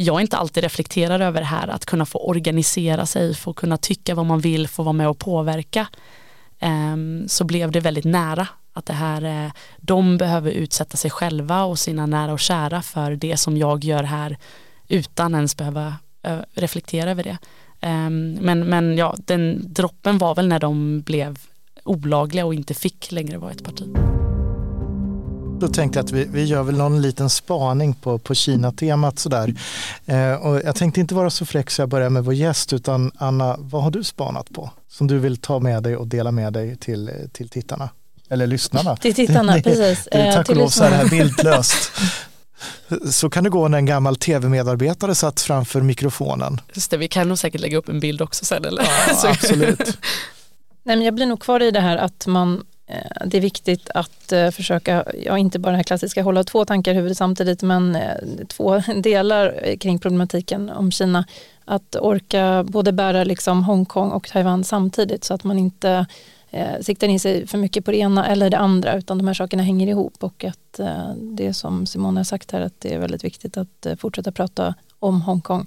jag 0.00 0.20
inte 0.20 0.36
alltid 0.36 0.62
reflekterar 0.62 1.20
över 1.20 1.40
det 1.40 1.46
här, 1.46 1.68
att 1.68 1.86
kunna 1.86 2.06
få 2.06 2.18
organisera 2.18 3.06
sig, 3.06 3.34
få 3.34 3.52
kunna 3.52 3.76
tycka 3.76 4.14
vad 4.14 4.26
man 4.26 4.40
vill, 4.40 4.68
få 4.68 4.82
vara 4.82 4.92
med 4.92 5.08
och 5.08 5.18
påverka, 5.18 5.86
ehm, 6.58 7.24
så 7.28 7.44
blev 7.44 7.70
det 7.70 7.80
väldigt 7.80 8.04
nära 8.04 8.48
att 8.72 8.86
det 8.86 8.92
här, 8.92 9.44
eh, 9.44 9.52
de 9.76 10.16
behöver 10.16 10.50
utsätta 10.50 10.96
sig 10.96 11.10
själva 11.10 11.64
och 11.64 11.78
sina 11.78 12.06
nära 12.06 12.32
och 12.32 12.40
kära 12.40 12.82
för 12.82 13.16
det 13.16 13.36
som 13.36 13.56
jag 13.56 13.84
gör 13.84 14.02
här 14.02 14.38
utan 14.88 15.34
ens 15.34 15.56
behöva 15.56 15.94
eh, 16.22 16.38
reflektera 16.54 17.10
över 17.10 17.24
det. 17.24 17.38
Ehm, 17.80 18.38
men, 18.40 18.60
men 18.60 18.96
ja, 18.98 19.16
den 19.18 19.72
droppen 19.74 20.18
var 20.18 20.34
väl 20.34 20.48
när 20.48 20.58
de 20.58 21.00
blev 21.00 21.38
olagliga 21.84 22.46
och 22.46 22.54
inte 22.54 22.74
fick 22.74 23.12
längre 23.12 23.38
vara 23.38 23.50
ett 23.50 23.64
parti. 23.64 23.84
Då 25.60 25.68
tänkte 25.68 25.98
jag 25.98 26.04
att 26.04 26.12
vi, 26.12 26.24
vi 26.24 26.44
gör 26.44 26.62
väl 26.62 26.76
någon 26.76 27.02
liten 27.02 27.30
spaning 27.30 27.94
på, 27.94 28.18
på 28.18 28.34
Kina-temat 28.34 29.18
sådär. 29.18 29.54
Eh, 30.06 30.32
och 30.32 30.60
jag 30.64 30.76
tänkte 30.76 31.00
inte 31.00 31.14
vara 31.14 31.30
så 31.30 31.46
fräck 31.46 31.70
så 31.70 31.82
jag 31.82 31.88
börjar 31.88 32.10
med 32.10 32.24
vår 32.24 32.34
gäst 32.34 32.72
utan 32.72 33.12
Anna, 33.16 33.56
vad 33.58 33.82
har 33.82 33.90
du 33.90 34.04
spanat 34.04 34.50
på? 34.50 34.70
Som 34.88 35.06
du 35.06 35.18
vill 35.18 35.36
ta 35.36 35.58
med 35.58 35.82
dig 35.82 35.96
och 35.96 36.06
dela 36.06 36.30
med 36.30 36.52
dig 36.52 36.76
till, 36.76 37.10
till 37.32 37.48
tittarna? 37.48 37.88
Eller 38.30 38.46
lyssnarna. 38.46 38.96
Till 38.96 39.14
tittarna, 39.14 39.52
precis. 39.64 40.08
Det 40.12 40.18
är 40.18 40.32
tack 40.32 40.48
och 40.48 40.56
lov 40.56 40.68
så 40.68 40.84
här 40.84 41.08
bildlöst. 41.08 41.92
Så 43.10 43.30
kan 43.30 43.44
det 43.44 43.50
gå 43.50 43.68
när 43.68 43.78
en 43.78 43.86
gammal 43.86 44.16
tv-medarbetare 44.16 45.14
satt 45.14 45.40
framför 45.40 45.80
mikrofonen. 45.80 46.60
Just 46.74 46.90
det, 46.90 46.96
vi 46.96 47.08
kan 47.08 47.28
nog 47.28 47.38
säkert 47.38 47.60
lägga 47.60 47.78
upp 47.78 47.88
en 47.88 48.00
bild 48.00 48.22
också 48.22 48.44
sen. 48.44 48.64
Eller? 48.64 48.82
Ja, 48.82 49.30
absolut. 49.30 49.98
Nej, 50.82 50.96
men 50.96 51.02
jag 51.02 51.14
blir 51.14 51.26
nog 51.26 51.40
kvar 51.40 51.62
i 51.62 51.70
det 51.70 51.80
här 51.80 51.96
att 51.96 52.26
man 52.26 52.54
Eh, 52.54 52.69
Eh, 52.90 53.26
det 53.26 53.36
är 53.36 53.40
viktigt 53.40 53.90
att 53.94 54.32
eh, 54.32 54.50
försöka, 54.50 55.04
ja 55.24 55.38
inte 55.38 55.58
bara 55.58 55.70
det 55.70 55.76
här 55.76 55.84
klassiska 55.84 56.22
hålla 56.22 56.44
två 56.44 56.64
tankar 56.64 56.92
i 56.92 56.94
huvudet 56.94 57.18
samtidigt 57.18 57.62
men 57.62 57.96
eh, 57.96 58.14
två 58.48 58.78
delar 59.02 59.76
kring 59.76 59.98
problematiken 59.98 60.70
om 60.70 60.90
Kina. 60.90 61.24
Att 61.64 61.96
orka 61.96 62.64
både 62.68 62.92
bära 62.92 63.24
liksom 63.24 63.64
Hongkong 63.64 64.10
och 64.10 64.28
Taiwan 64.28 64.64
samtidigt 64.64 65.24
så 65.24 65.34
att 65.34 65.44
man 65.44 65.58
inte 65.58 66.06
eh, 66.50 66.80
siktar 66.80 67.08
in 67.08 67.20
sig 67.20 67.46
för 67.46 67.58
mycket 67.58 67.84
på 67.84 67.90
det 67.90 67.96
ena 67.96 68.26
eller 68.26 68.50
det 68.50 68.58
andra 68.58 68.94
utan 68.94 69.18
de 69.18 69.26
här 69.26 69.34
sakerna 69.34 69.62
hänger 69.62 69.86
ihop 69.86 70.14
och 70.20 70.44
att 70.44 70.78
eh, 70.78 71.14
det 71.14 71.54
som 71.54 71.86
Simone 71.86 72.20
har 72.20 72.24
sagt 72.24 72.50
här 72.50 72.60
att 72.60 72.80
det 72.80 72.94
är 72.94 72.98
väldigt 72.98 73.24
viktigt 73.24 73.56
att 73.56 73.86
eh, 73.86 73.96
fortsätta 73.96 74.32
prata 74.32 74.74
om 74.98 75.22
Hongkong. 75.22 75.66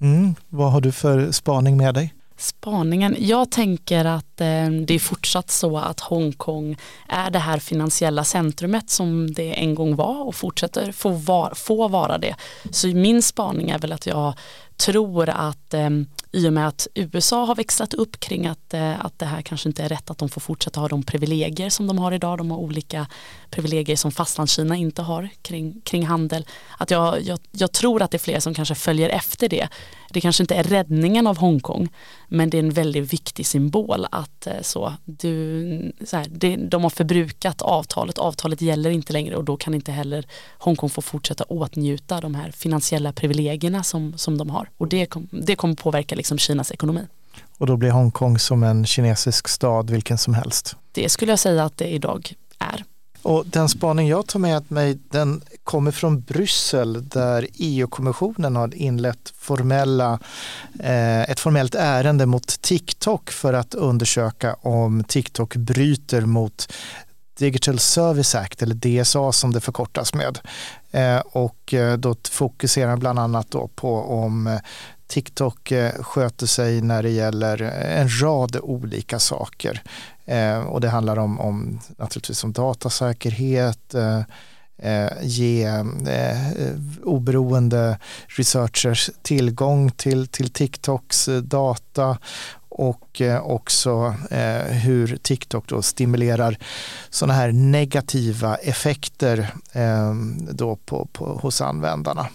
Mm, 0.00 0.34
vad 0.48 0.72
har 0.72 0.80
du 0.80 0.92
för 0.92 1.32
spaning 1.32 1.76
med 1.76 1.94
dig? 1.94 2.14
Spaningen, 2.36 3.16
jag 3.18 3.50
tänker 3.50 4.04
att 4.04 4.40
eh, 4.40 4.68
det 4.70 4.94
är 4.94 4.98
fortsatt 4.98 5.50
så 5.50 5.78
att 5.78 6.00
Hongkong 6.00 6.76
är 7.08 7.30
det 7.30 7.38
här 7.38 7.58
finansiella 7.58 8.24
centrumet 8.24 8.90
som 8.90 9.34
det 9.34 9.52
en 9.52 9.74
gång 9.74 9.96
var 9.96 10.22
och 10.22 10.34
fortsätter 10.34 10.92
få, 10.92 11.08
var, 11.08 11.52
få 11.54 11.88
vara 11.88 12.18
det. 12.18 12.34
Så 12.70 12.86
min 12.86 13.22
spaning 13.22 13.70
är 13.70 13.78
väl 13.78 13.92
att 13.92 14.06
jag 14.06 14.34
tror 14.76 15.28
att 15.28 15.74
eh, 15.74 15.90
i 16.32 16.48
och 16.48 16.52
med 16.52 16.68
att 16.68 16.88
USA 16.94 17.44
har 17.44 17.54
växlat 17.54 17.94
upp 17.94 18.20
kring 18.20 18.46
att, 18.46 18.74
eh, 18.74 19.04
att 19.04 19.18
det 19.18 19.26
här 19.26 19.42
kanske 19.42 19.68
inte 19.68 19.82
är 19.82 19.88
rätt 19.88 20.10
att 20.10 20.18
de 20.18 20.28
får 20.28 20.40
fortsätta 20.40 20.80
ha 20.80 20.88
de 20.88 21.02
privilegier 21.02 21.70
som 21.70 21.86
de 21.86 21.98
har 21.98 22.12
idag. 22.12 22.38
De 22.38 22.50
har 22.50 22.58
olika 22.58 23.06
privilegier 23.50 23.96
som 23.96 24.12
fastlandskina 24.12 24.76
inte 24.76 25.02
har 25.02 25.28
kring, 25.42 25.80
kring 25.80 26.06
handel. 26.06 26.46
Att 26.78 26.90
jag, 26.90 27.22
jag, 27.22 27.38
jag 27.52 27.72
tror 27.72 28.02
att 28.02 28.10
det 28.10 28.16
är 28.16 28.18
fler 28.18 28.40
som 28.40 28.54
kanske 28.54 28.74
följer 28.74 29.08
efter 29.08 29.48
det. 29.48 29.68
Det 30.14 30.20
kanske 30.20 30.42
inte 30.42 30.54
är 30.54 30.62
räddningen 30.62 31.26
av 31.26 31.36
Hongkong 31.38 31.88
men 32.28 32.50
det 32.50 32.58
är 32.58 32.62
en 32.62 32.70
väldigt 32.70 33.12
viktig 33.12 33.46
symbol 33.46 34.06
att 34.10 34.46
eh, 34.46 34.52
så, 34.62 34.92
du, 35.04 35.92
så 36.06 36.16
här, 36.16 36.26
det, 36.30 36.56
de 36.56 36.82
har 36.82 36.90
förbrukat 36.90 37.62
avtalet, 37.62 38.18
avtalet 38.18 38.60
gäller 38.60 38.90
inte 38.90 39.12
längre 39.12 39.36
och 39.36 39.44
då 39.44 39.56
kan 39.56 39.74
inte 39.74 39.92
heller 39.92 40.26
Hongkong 40.58 40.90
få 40.90 41.02
fortsätta 41.02 41.44
åtnjuta 41.44 42.20
de 42.20 42.34
här 42.34 42.50
finansiella 42.50 43.12
privilegierna 43.12 43.82
som, 43.82 44.18
som 44.18 44.38
de 44.38 44.50
har 44.50 44.70
och 44.76 44.88
det, 44.88 45.06
kom, 45.06 45.28
det 45.30 45.56
kommer 45.56 45.74
påverka 45.74 46.14
liksom 46.14 46.38
Kinas 46.38 46.72
ekonomi. 46.72 47.02
Och 47.58 47.66
då 47.66 47.76
blir 47.76 47.90
Hongkong 47.90 48.38
som 48.38 48.62
en 48.62 48.86
kinesisk 48.86 49.48
stad 49.48 49.90
vilken 49.90 50.18
som 50.18 50.34
helst? 50.34 50.76
Det 50.92 51.08
skulle 51.08 51.32
jag 51.32 51.38
säga 51.38 51.64
att 51.64 51.76
det 51.76 51.88
idag 51.88 52.34
är. 52.58 52.84
Och 53.24 53.46
den 53.46 53.68
spaning 53.68 54.08
jag 54.08 54.26
tar 54.26 54.38
med 54.38 54.64
mig 54.68 54.98
den 55.10 55.42
kommer 55.64 55.90
från 55.90 56.20
Bryssel 56.20 57.08
där 57.08 57.46
EU-kommissionen 57.54 58.56
har 58.56 58.74
inlett 58.74 59.32
formella, 59.36 60.18
eh, 60.80 61.22
ett 61.22 61.40
formellt 61.40 61.74
ärende 61.74 62.26
mot 62.26 62.62
TikTok 62.62 63.30
för 63.30 63.52
att 63.52 63.74
undersöka 63.74 64.54
om 64.54 65.04
TikTok 65.04 65.56
bryter 65.56 66.20
mot 66.20 66.72
Digital 67.38 67.78
Service 67.78 68.34
Act 68.34 68.62
eller 68.62 68.74
DSA 68.74 69.32
som 69.32 69.52
det 69.52 69.60
förkortas 69.60 70.14
med. 70.14 70.38
Eh, 70.90 71.18
och 71.18 71.74
eh, 71.74 71.96
då 71.96 72.16
fokuserar 72.30 72.96
bland 72.96 73.18
annat 73.18 73.50
då 73.50 73.68
på 73.74 74.02
om 74.02 74.46
eh, 74.46 74.58
TikTok 75.06 75.70
eh, 75.72 76.02
sköter 76.02 76.46
sig 76.46 76.82
när 76.82 77.02
det 77.02 77.10
gäller 77.10 77.62
eh, 77.62 78.00
en 78.00 78.22
rad 78.22 78.56
olika 78.62 79.18
saker. 79.18 79.82
Eh, 80.24 80.58
och 80.58 80.80
det 80.80 80.88
handlar 80.88 81.18
om, 81.18 81.40
om 81.40 81.80
naturligtvis 81.96 82.44
om 82.44 82.52
datasäkerhet, 82.52 83.94
eh, 83.94 85.08
ge 85.22 85.64
eh, 85.64 86.36
oberoende 87.02 87.98
researchers 88.26 89.10
tillgång 89.22 89.90
till, 89.90 90.26
till 90.26 90.50
TikToks 90.50 91.28
data 91.42 92.18
och 92.68 93.22
också 93.42 94.14
hur 94.68 95.16
TikTok 95.16 95.68
då 95.68 95.82
stimulerar 95.82 96.58
sådana 97.10 97.34
här 97.34 97.52
negativa 97.52 98.56
effekter 98.56 99.48
då 100.50 100.76
på, 100.76 101.08
på, 101.12 101.24
hos 101.42 101.60
användarna. 101.60 102.26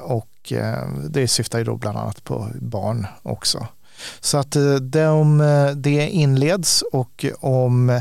och 0.00 0.33
det 1.10 1.28
syftar 1.28 1.58
ju 1.58 1.64
då 1.64 1.76
bland 1.76 1.98
annat 1.98 2.24
på 2.24 2.48
barn 2.60 3.06
också. 3.22 3.66
Så 4.20 4.38
att 4.38 4.56
eh, 4.56 4.74
de, 4.74 5.40
eh, 5.40 5.70
det 5.70 6.08
inleds 6.08 6.82
och 6.92 7.24
om 7.40 8.00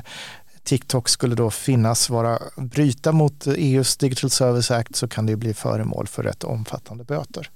TikTok 0.63 1.09
skulle 1.09 1.35
då 1.35 1.49
finnas 1.49 2.09
vara 2.09 2.39
bryta 2.55 3.11
mot 3.11 3.47
EUs 3.47 3.97
Digital 3.97 4.29
Service 4.29 4.71
Act 4.71 4.95
så 4.95 5.07
kan 5.07 5.25
det 5.25 5.35
bli 5.35 5.53
föremål 5.53 6.07
för 6.07 6.23
rätt 6.23 6.43
omfattande 6.43 7.03
böter. 7.03 7.49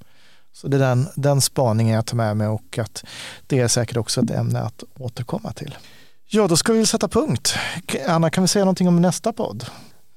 Så 0.53 0.67
det 0.67 0.77
är 0.77 0.81
den, 0.81 1.07
den 1.15 1.41
spaningen 1.41 1.95
jag 1.95 2.05
tar 2.05 2.17
med 2.17 2.37
mig 2.37 2.47
och 2.47 2.77
att 2.77 3.03
det 3.47 3.59
är 3.59 3.67
säkert 3.67 3.97
också 3.97 4.21
ett 4.21 4.31
ämne 4.31 4.59
att 4.59 4.83
återkomma 4.99 5.51
till. 5.51 5.75
Ja, 6.27 6.47
då 6.47 6.57
ska 6.57 6.73
vi 6.73 6.85
sätta 6.85 7.07
punkt. 7.07 7.55
Anna, 8.07 8.29
kan 8.29 8.43
vi 8.43 8.47
säga 8.47 8.65
någonting 8.65 8.87
om 8.87 9.01
nästa 9.01 9.33
podd? 9.33 9.65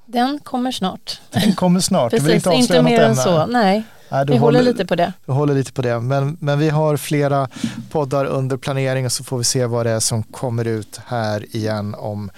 Den 0.07 0.39
kommer 0.39 0.73
snart. 0.73 1.21
Den 1.31 1.55
kommer 1.55 1.81
snart. 1.81 2.11
Precis, 2.11 2.35
inte, 2.35 2.55
inte 2.55 2.83
mer 2.83 3.01
än 3.01 3.17
så. 3.17 3.47
Nej. 3.47 3.85
Nej, 4.11 4.25
vi 4.27 4.37
håller, 4.37 4.59
håller, 4.59 4.73
lite 4.73 4.87
på 4.87 4.95
det. 4.95 5.13
Vi 5.27 5.33
håller 5.33 5.55
lite 5.55 5.73
på 5.73 5.83
det. 5.83 6.01
Men, 6.01 6.37
men 6.41 6.59
vi 6.59 6.69
har 6.69 6.97
flera 6.97 7.49
poddar 7.91 8.25
under 8.25 8.57
planering 8.57 9.07
och 9.07 9.13
så 9.13 9.25
får 9.25 9.39
vi 9.39 9.45
se 9.45 9.67
vad 9.67 9.87
det 9.87 9.91
är 9.91 10.01
som 10.01 10.23
kommer 10.23 10.65
ut 10.65 11.01
här 11.07 11.57
igen 11.57 11.95
om 11.95 12.31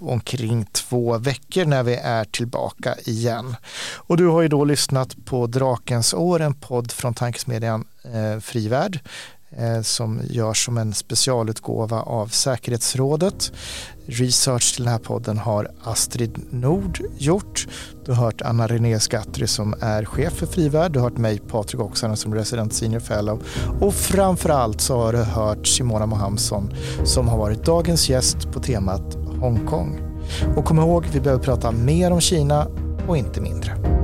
omkring 0.00 0.66
två 0.72 1.18
veckor 1.18 1.64
när 1.64 1.82
vi 1.82 1.94
är 1.94 2.24
tillbaka 2.24 2.94
igen. 3.04 3.56
Och 3.94 4.16
du 4.16 4.26
har 4.26 4.42
ju 4.42 4.48
då 4.48 4.64
lyssnat 4.64 5.24
på 5.24 5.46
Drakens 5.46 6.14
år, 6.14 6.40
en 6.40 6.54
podd 6.54 6.92
från 6.92 7.14
tankesmedjan 7.14 7.84
eh, 8.04 8.40
Frivärd. 8.40 8.98
Eh, 9.58 9.82
som 9.82 10.20
görs 10.30 10.64
som 10.64 10.78
en 10.78 10.94
specialutgåva 10.94 12.02
av 12.02 12.26
säkerhetsrådet. 12.26 13.52
Research 14.06 14.74
till 14.74 14.84
den 14.84 14.92
här 14.92 14.98
podden 14.98 15.38
har 15.38 15.70
Astrid 15.82 16.38
Nord 16.50 17.00
gjort. 17.18 17.66
Du 18.04 18.12
har 18.12 18.24
hört 18.24 18.42
Anna 18.42 18.66
René 18.66 19.00
Skattry 19.00 19.46
som 19.46 19.74
är 19.80 20.04
chef 20.04 20.32
för 20.32 20.46
Frivärd. 20.46 20.92
Du 20.92 20.98
har 20.98 21.10
hört 21.10 21.18
mig, 21.18 21.38
Patrik 21.38 21.80
Oksanen, 21.80 22.16
som 22.16 22.34
resident 22.34 22.74
senior 22.74 23.00
fellow. 23.00 23.42
Och 23.80 23.94
framförallt 23.94 24.80
så 24.80 24.96
har 24.96 25.12
du 25.12 25.18
hört 25.18 25.66
Simona 25.66 26.06
Mohamsson 26.06 26.74
som 27.04 27.28
har 27.28 27.38
varit 27.38 27.64
dagens 27.64 28.08
gäst 28.08 28.52
på 28.52 28.60
temat 28.60 29.14
Hongkong. 29.40 30.00
Och 30.56 30.64
kom 30.64 30.78
ihåg, 30.78 31.06
vi 31.12 31.20
behöver 31.20 31.42
prata 31.42 31.72
mer 31.72 32.10
om 32.10 32.20
Kina 32.20 32.66
och 33.08 33.16
inte 33.16 33.40
mindre. 33.40 34.03